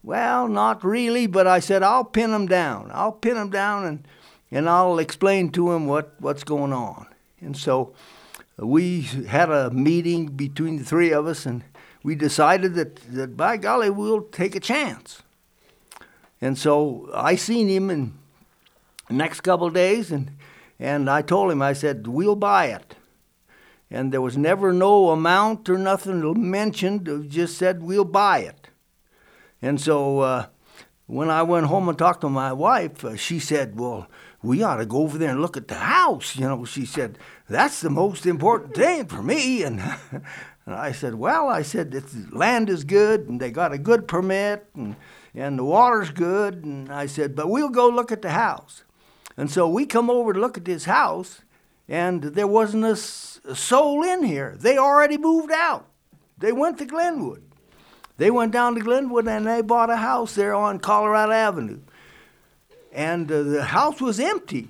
"Well, 0.03 0.49
not 0.49 0.83
really, 0.83 1.27
but 1.27 1.47
I 1.47 1.61
said 1.61 1.83
I'll 1.83 2.03
pin 2.03 2.33
him 2.33 2.47
down. 2.47 2.91
I'll 2.95 3.13
pin 3.13 3.37
him 3.37 3.51
down, 3.51 3.85
and 3.85 4.09
and 4.51 4.67
I'll 4.67 4.99
explain 4.99 5.51
to 5.51 5.73
him 5.73 5.87
what 5.87 6.15
what's 6.21 6.43
going 6.43 6.73
on." 6.73 7.07
And 7.43 7.55
so 7.55 7.93
we 8.57 9.03
had 9.29 9.51
a 9.51 9.71
meeting 9.71 10.29
between 10.29 10.79
the 10.79 10.85
three 10.85 11.13
of 11.13 11.27
us, 11.27 11.45
and 11.45 11.65
we 12.07 12.15
decided 12.15 12.75
that 12.75 12.95
that 13.15 13.37
by 13.37 13.57
golly, 13.57 13.91
we'll 13.91 14.23
take 14.23 14.55
a 14.55 14.61
chance. 14.61 15.25
And 16.41 16.57
so 16.57 17.11
I 17.13 17.35
seen 17.35 17.69
him 17.69 17.91
and 17.91 18.17
next 19.11 19.41
couple 19.41 19.67
of 19.67 19.75
days 19.75 20.13
and 20.13 20.31
and 20.79 21.11
I 21.11 21.23
told 21.23 21.51
him 21.51 21.61
I 21.61 21.73
said 21.73 22.07
we'll 22.07 22.37
buy 22.37 22.67
it. 22.67 22.95
And 23.91 24.13
there 24.13 24.21
was 24.21 24.37
never 24.37 24.73
no 24.73 25.11
amount 25.11 25.69
or 25.69 25.79
nothing 25.79 26.49
mentioned 26.49 27.29
just 27.29 27.59
said 27.59 27.83
we'll 27.83 28.05
buy 28.05 28.39
it. 28.39 28.69
And 29.61 29.81
so 29.81 30.21
uh, 30.21 30.47
when 31.09 31.29
I 31.29 31.43
went 31.43 31.67
home 31.67 31.89
and 31.89 31.99
talked 31.99 32.21
to 32.21 32.29
my 32.29 32.53
wife 32.53 33.05
uh, 33.05 33.17
she 33.17 33.41
said 33.41 33.81
well 33.81 34.07
we 34.45 34.63
ought 34.63 34.77
to 34.77 34.87
go 34.87 34.99
over 34.99 35.19
there 35.19 35.31
and 35.31 35.43
look 35.43 35.57
at 35.57 35.67
the 35.67 35.75
house 35.97 36.37
you 36.37 36.47
know 36.47 36.65
she 36.65 36.87
said 36.87 37.19
that's 37.49 37.81
the 37.81 37.91
most 37.91 38.27
important 38.27 38.77
thing 38.77 39.07
for 39.07 39.25
me. 39.25 39.65
And 39.65 39.83
and 40.67 40.75
I 40.75 40.93
said 40.93 41.15
well 41.15 41.49
I 41.49 41.63
said 41.63 41.91
the 41.93 42.03
land 42.33 42.69
is 42.69 42.85
good 42.85 43.29
and 43.29 43.41
they 43.41 43.51
got 43.51 43.73
a 43.73 43.79
good 43.79 44.07
permit 44.09 44.67
and 44.75 44.97
and 45.35 45.59
the 45.59 45.65
water's 45.65 46.11
good 46.11 46.65
and 46.65 46.93
I 46.93 47.07
said 47.07 47.35
but 47.37 47.49
we'll 47.49 47.69
go 47.71 47.89
look 47.89 48.11
at 48.13 48.23
the 48.23 48.31
house 48.31 48.83
and 49.37 49.51
so 49.51 49.69
we 49.69 49.87
come 49.87 50.09
over 50.11 50.33
to 50.33 50.41
look 50.41 50.57
at 50.57 50.65
this 50.65 50.87
house, 50.87 51.43
and 51.89 52.23
there 52.23 52.47
wasn't 52.47 52.87
a, 52.87 52.93
s- 52.93 53.39
a 53.45 53.55
soul 53.55 54.03
in 54.03 54.23
here. 54.23 54.57
They 54.59 54.79
already 54.79 55.19
moved 55.19 55.53
out. 55.53 55.85
They 56.39 56.53
went 56.53 56.79
to 56.79 56.87
Glenwood. 56.87 57.43
They 58.17 58.31
went 58.31 58.53
down 58.53 58.75
to 58.77 58.81
Glenwood 58.81 59.29
and 59.29 59.47
they 59.47 59.61
bought 59.61 59.91
a 59.91 59.97
house 59.97 60.35
there 60.37 60.55
on 60.55 60.79
Colorado 60.79 61.33
Avenue. 61.33 61.81
And 62.93 63.31
uh, 63.31 63.43
the 63.43 63.65
house 63.65 64.01
was 64.01 64.19
empty. 64.19 64.69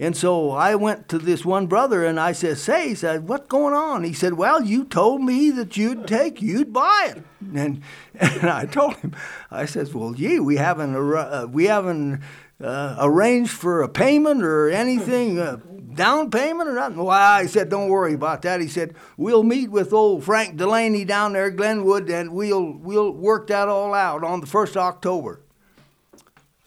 And 0.00 0.16
so 0.16 0.52
I 0.52 0.76
went 0.76 1.10
to 1.10 1.18
this 1.18 1.44
one 1.44 1.66
brother 1.66 2.06
and 2.06 2.18
I 2.18 2.32
said, 2.32 2.56
Say, 2.56 2.88
he 2.88 2.94
said, 2.94 3.28
what's 3.28 3.48
going 3.48 3.74
on? 3.74 4.02
He 4.02 4.14
said, 4.14 4.32
Well, 4.32 4.64
you 4.64 4.84
told 4.84 5.20
me 5.20 5.50
that 5.50 5.76
you'd 5.76 6.08
take, 6.08 6.40
you'd 6.40 6.72
buy 6.72 7.12
it. 7.14 7.22
And, 7.54 7.82
and 8.14 8.48
I 8.48 8.64
told 8.64 8.96
him, 8.96 9.14
I 9.50 9.66
says, 9.66 9.92
Well, 9.92 10.14
gee, 10.14 10.40
we 10.40 10.56
haven't, 10.56 10.96
uh, 10.96 11.46
we 11.50 11.66
haven't 11.66 12.22
uh, 12.64 12.96
arranged 12.98 13.50
for 13.50 13.82
a 13.82 13.90
payment 13.90 14.42
or 14.42 14.70
anything, 14.70 15.38
uh, 15.38 15.56
down 15.94 16.30
payment 16.30 16.70
or 16.70 16.76
nothing. 16.76 16.96
Well, 16.96 17.10
I 17.10 17.44
said, 17.44 17.68
Don't 17.68 17.90
worry 17.90 18.14
about 18.14 18.40
that. 18.40 18.62
He 18.62 18.68
said, 18.68 18.94
We'll 19.18 19.42
meet 19.42 19.70
with 19.70 19.92
old 19.92 20.24
Frank 20.24 20.56
Delaney 20.56 21.04
down 21.04 21.34
there 21.34 21.48
at 21.48 21.56
Glenwood 21.56 22.08
and 22.08 22.32
we'll, 22.32 22.72
we'll 22.72 23.12
work 23.12 23.48
that 23.48 23.68
all 23.68 23.92
out 23.92 24.24
on 24.24 24.40
the 24.40 24.46
1st 24.46 24.70
of 24.70 24.76
October. 24.78 25.42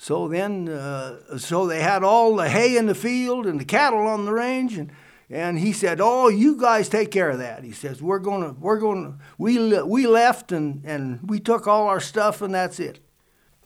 So 0.04 0.28
then, 0.28 0.68
uh, 0.68 1.38
so 1.38 1.66
they 1.66 1.82
had 1.82 2.04
all 2.04 2.36
the 2.36 2.50
hay 2.50 2.76
in 2.76 2.88
the 2.88 2.94
field 2.94 3.46
and 3.46 3.58
the 3.58 3.63
cattle 3.63 4.06
on 4.06 4.26
the 4.26 4.34
range, 4.34 4.78
and 4.78 4.92
and 5.30 5.58
he 5.58 5.72
said, 5.72 6.02
"Oh, 6.02 6.28
you 6.28 6.58
guys 6.58 6.89
take 6.89 7.10
care 7.10 7.30
of 7.30 7.38
that." 7.38 7.63
He 7.63 7.72
says, 7.72 8.02
"We're 8.02 8.20
gonna, 8.20 8.54
we're 8.60 8.80
gonna, 8.80 9.13
we 9.38 9.82
we 9.84 10.06
left 10.06 10.52
and 10.52 10.84
and 10.84 11.22
we 11.30 11.39
took 11.39 11.68
all 11.68 11.88
our 11.88 12.02
stuff 12.02 12.42
and 12.42 12.54
that's 12.54 12.82
it." 12.82 13.00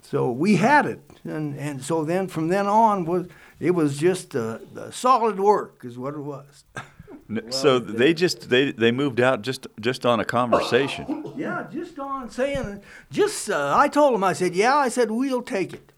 So 0.04 0.32
we 0.32 0.58
had 0.58 0.86
it, 0.86 1.02
and 1.24 1.58
and 1.58 1.84
so 1.84 2.06
then 2.06 2.28
from 2.28 2.50
then 2.50 2.68
on 2.68 3.06
was 3.06 3.26
it 3.60 3.72
was 3.72 3.98
just 3.98 4.36
uh, 4.36 4.60
the 4.76 4.92
solid 4.92 5.40
work 5.40 5.82
is 5.84 5.98
what 5.98 6.14
it 6.14 6.22
was. 6.22 6.66
N- 7.32 7.52
so 7.52 7.80
they 7.80 8.14
just 8.14 8.52
they 8.52 8.72
they 8.74 8.92
moved 8.92 9.20
out 9.20 9.42
just 9.42 9.66
just 9.80 10.06
on 10.06 10.20
a 10.20 10.26
conversation. 10.26 11.34
yeah, 11.36 11.66
just 11.74 11.98
on 11.98 12.30
saying, 12.30 12.84
just 13.10 13.50
uh, 13.50 13.74
I 13.76 13.88
told 13.88 14.14
them, 14.14 14.24
I 14.24 14.34
said, 14.34 14.54
"Yeah," 14.54 14.76
I 14.76 14.90
said, 14.90 15.10
"We'll 15.10 15.42
take 15.42 15.74
it, 15.74 15.94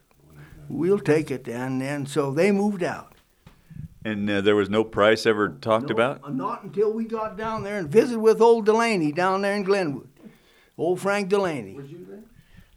we'll 0.70 1.00
take 1.00 1.32
it," 1.32 1.48
and 1.48 1.82
and 1.84 2.08
so 2.08 2.32
they 2.32 2.52
moved 2.52 2.84
out. 2.84 3.14
And 4.06 4.30
uh, 4.30 4.40
there 4.42 4.56
was 4.56 4.70
no 4.70 4.84
price 4.86 5.26
ever 5.26 5.50
talked 5.50 5.90
No, 5.90 5.94
about. 5.94 6.34
Not 6.34 6.64
until 6.64 6.94
we 6.94 7.04
got 7.04 7.38
down 7.38 7.64
there 7.64 7.78
and 7.78 7.90
visited 7.90 8.20
with 8.20 8.40
old 8.42 8.66
Delaney 8.66 9.12
down 9.12 9.42
there 9.42 9.56
in 9.56 9.64
Glenwood. 9.64 10.08
Old 10.78 11.02
Frank 11.02 11.28
Delaney. 11.28 11.74
Was 11.76 11.88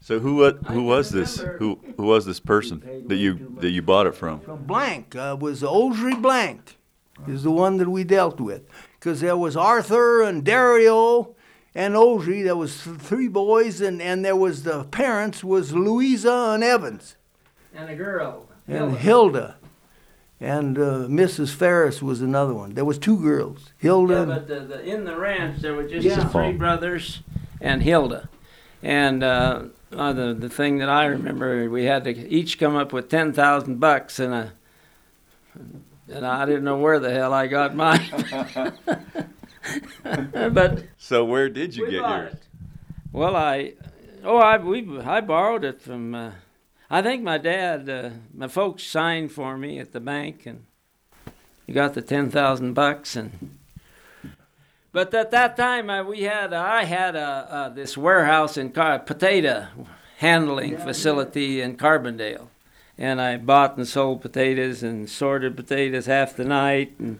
So 0.01 0.19
who 0.19 0.35
wa- 0.35 0.51
who 0.73 0.83
was 0.83 1.11
this? 1.11 1.39
Who 1.59 1.79
who 1.95 2.03
was 2.03 2.25
this 2.25 2.41
person 2.41 2.81
that 3.07 3.15
you 3.15 3.55
that 3.61 3.69
you 3.69 3.81
bought 3.81 4.07
it 4.07 4.15
from? 4.15 4.41
Blank 4.67 5.15
uh, 5.15 5.37
was 5.39 5.61
Osri 5.61 6.21
Blank, 6.21 6.77
is 7.27 7.43
the 7.43 7.51
one 7.51 7.77
that 7.77 7.87
we 7.87 8.03
dealt 8.03 8.41
with, 8.41 8.67
because 8.99 9.21
there 9.21 9.37
was 9.37 9.55
Arthur 9.55 10.21
and 10.21 10.43
Dario 10.43 11.35
and 11.73 11.95
Osri. 11.95 12.43
There 12.43 12.57
was 12.57 12.81
three 12.81 13.29
boys, 13.29 13.79
and, 13.79 14.01
and 14.01 14.25
there 14.25 14.35
was 14.35 14.63
the 14.63 14.83
parents 14.83 15.41
was 15.41 15.71
Louisa 15.71 16.51
and 16.53 16.63
Evans 16.65 17.15
And 17.75 17.89
a 17.89 17.95
girl. 17.95 18.47
and 18.67 18.97
Hilda, 18.97 19.55
and 20.39 20.77
uh, 20.77 21.07
Mrs. 21.09 21.53
Ferris 21.53 22.01
was 22.01 22.21
another 22.21 22.53
one. 22.53 22.73
There 22.75 22.85
was 22.85 22.97
two 22.99 23.17
girls, 23.19 23.71
Hilda. 23.77 24.13
Yeah, 24.13 24.25
but 24.25 24.47
the, 24.47 24.59
the, 24.61 24.83
in 24.83 25.05
the 25.05 25.15
ranch 25.17 25.59
there 25.61 25.73
were 25.73 25.83
just 25.87 26.05
Yeah. 26.05 26.15
the 26.23 26.29
three 26.29 26.53
brothers 26.53 27.21
and 27.59 27.81
Hilda, 27.81 28.29
and 28.83 29.23
uh, 29.23 29.63
uh, 29.91 30.13
the 30.13 30.33
the 30.33 30.49
thing 30.49 30.77
that 30.79 30.89
I 30.89 31.05
remember 31.05 31.69
we 31.69 31.85
had 31.85 32.03
to 32.03 32.11
each 32.29 32.59
come 32.59 32.75
up 32.75 32.93
with 32.93 33.09
ten 33.09 33.33
thousand 33.33 33.79
bucks 33.79 34.19
and 34.19 34.33
a. 34.33 34.53
And 36.09 36.25
I 36.25 36.45
didn't 36.45 36.65
know 36.65 36.77
where 36.77 36.99
the 36.99 37.11
hell 37.11 37.33
I 37.33 37.47
got 37.47 37.75
mine. 37.75 38.01
but 40.03 40.83
So 40.97 41.23
where 41.25 41.49
did 41.49 41.75
you 41.75 41.85
we 41.85 41.91
get 41.91 42.01
yours? 42.01 42.33
it. 42.33 42.41
Well, 43.11 43.35
I, 43.35 43.73
oh, 44.23 44.37
I 44.37 44.57
we 44.57 44.99
I 44.99 45.21
borrowed 45.21 45.63
it 45.63 45.81
from. 45.81 46.13
Uh, 46.15 46.31
I 46.89 47.01
think 47.01 47.23
my 47.23 47.37
dad, 47.37 47.89
uh, 47.89 48.09
my 48.33 48.47
folks 48.47 48.83
signed 48.83 49.31
for 49.31 49.57
me 49.57 49.79
at 49.79 49.93
the 49.93 49.99
bank, 49.99 50.45
and 50.45 50.65
you 51.65 51.73
got 51.73 51.93
the 51.93 52.01
ten 52.01 52.29
thousand 52.29 52.73
bucks. 52.73 53.15
And 53.15 53.57
but 54.91 55.13
at 55.13 55.31
that 55.31 55.57
time, 55.57 55.89
I, 55.89 56.01
we 56.01 56.23
had 56.23 56.53
I 56.53 56.83
had 56.83 57.15
a, 57.15 57.47
uh 57.49 57.69
this 57.69 57.97
warehouse 57.97 58.57
in 58.57 58.71
Car- 58.71 58.99
potato 58.99 59.67
handling 60.17 60.77
facility 60.77 61.61
in 61.61 61.77
Carbondale, 61.77 62.47
and 62.97 63.19
I 63.19 63.37
bought 63.37 63.77
and 63.77 63.87
sold 63.87 64.21
potatoes 64.21 64.83
and 64.83 65.09
sorted 65.09 65.55
potatoes 65.55 66.05
half 66.05 66.35
the 66.35 66.45
night 66.45 66.95
and 66.99 67.19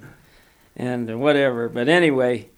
and 0.76 1.20
whatever. 1.20 1.70
But 1.70 1.88
anyway. 1.88 2.50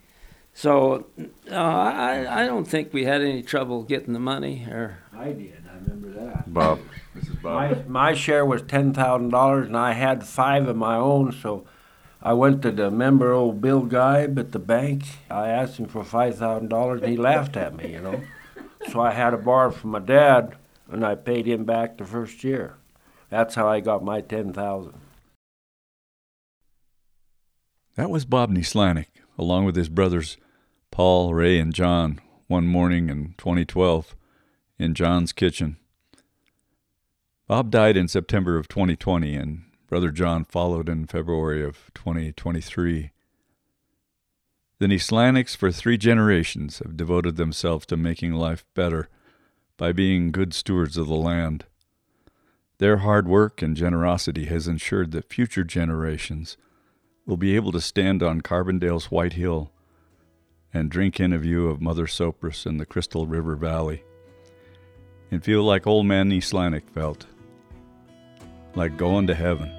So 0.58 1.06
uh, 1.52 1.54
I, 1.54 2.44
I 2.44 2.46
don't 2.46 2.63
think 2.63 2.94
we 2.94 3.04
had 3.04 3.22
any 3.22 3.44
trouble 3.44 3.84
getting 3.84 4.13
the 4.13 4.22
money 4.22 4.65
or 4.72 5.00
I 5.13 5.34
did, 5.34 5.64
I 5.64 5.64
remember 5.64 5.64
that. 5.64 5.64
Bob. 6.56 6.80
This 7.13 7.28
is 7.28 7.44
My, 7.44 7.84
my 7.86 8.13
share 8.13 8.46
was 8.46 8.62
ten 8.62 8.94
thousand 8.94 9.30
dollars, 9.30 9.68
and 9.68 9.76
I 9.78 9.91
had 9.91 10.24
five 10.24 10.68
of 10.70 10.78
my 10.78 10.96
own. 10.96 11.34
So 11.34 11.65
I 12.22 12.32
went 12.32 12.62
to 12.62 12.72
the 12.72 12.89
member 12.89 13.34
old 13.34 13.60
Bill 13.62 13.82
Geib 13.82 14.39
at 14.39 14.54
the 14.54 14.60
bank. 14.60 15.04
I 15.30 15.50
asked 15.50 15.78
him 15.78 15.88
for 15.88 16.04
five 16.06 16.38
thousand 16.38 16.70
dollars, 16.70 17.02
and 17.02 17.12
he 17.12 17.18
laughed 17.18 17.58
at 17.58 17.76
me. 17.76 17.91
You 17.91 18.02
know. 18.02 18.22
So 18.89 19.02
I 19.02 19.12
had 19.12 19.34
a 19.34 19.38
borrow 19.38 19.70
from 19.70 19.91
my 19.91 20.00
dad, 20.00 20.56
and 20.89 21.06
I 21.06 21.15
paid 21.15 21.46
him 21.46 21.65
back 21.65 21.98
the 21.98 22.06
first 22.06 22.44
year. 22.44 22.76
That's 23.30 23.56
how 23.56 23.68
I 23.68 23.82
got 23.82 24.04
my 24.04 24.22
ten 24.22 24.54
thousand. 24.54 24.94
That 27.98 28.10
was 28.10 28.24
Bob 28.24 28.50
Nieslanik, 28.50 29.08
along 29.38 29.65
with 29.65 29.76
his 29.76 29.89
brothers 29.89 30.38
Paul, 30.89 31.34
Ray, 31.34 31.60
and 31.60 31.74
John, 31.74 32.22
one 32.48 32.65
morning 32.65 33.10
in 33.10 33.36
2012 33.38 34.15
in 34.80 34.94
John's 34.94 35.34
kitchen. 35.34 35.76
Bob 37.47 37.69
died 37.69 37.95
in 37.95 38.08
September 38.08 38.58
of 38.58 38.67
2020, 38.67 39.36
and 39.36 39.65
brother 39.88 40.10
John 40.10 40.45
followed 40.45 40.89
in 40.89 41.05
February 41.05 41.63
of 41.63 41.91
2023. 41.93 43.12
The 44.79 44.88
Nieslaniks, 44.88 45.55
for 45.55 45.71
three 45.71 45.97
generations, 45.97 46.79
have 46.79 46.97
devoted 46.97 47.36
themselves 47.36 47.86
to 47.86 47.97
making 47.97 48.34
life 48.34 48.65
better 48.73 49.10
by 49.77 49.91
being 49.91 50.31
good 50.31 50.55
stewards 50.55 50.97
of 50.97 51.05
the 51.08 51.13
land. 51.13 51.65
Their 52.79 52.97
hard 52.97 53.27
work 53.27 53.62
and 53.62 53.77
generosity 53.77 54.45
has 54.45 54.67
ensured 54.67 55.12
that 55.12 55.31
future 55.31 55.63
generations 55.63 56.58
will 57.27 57.38
be 57.38 57.55
able 57.55 57.71
to 57.73 57.81
stand 57.81 58.23
on 58.23 58.41
Carbondale's 58.41 59.12
White 59.12 59.34
Hill 59.34 59.71
and 60.73 60.89
drink 60.89 61.19
in 61.19 61.31
a 61.31 61.38
view 61.38 61.69
of 61.69 61.79
Mother 61.79 62.08
Sopris 62.08 62.65
and 62.65 62.79
the 62.79 62.88
Crystal 62.88 63.27
River 63.27 63.55
Valley 63.55 64.03
and 65.31 65.43
feel 65.43 65.63
like 65.63 65.86
old 65.86 66.05
man 66.05 66.29
Nieslanik 66.29 66.89
felt, 66.89 67.25
like 68.76 68.98
going 68.98 69.28
to 69.28 69.36
heaven. 69.36 69.74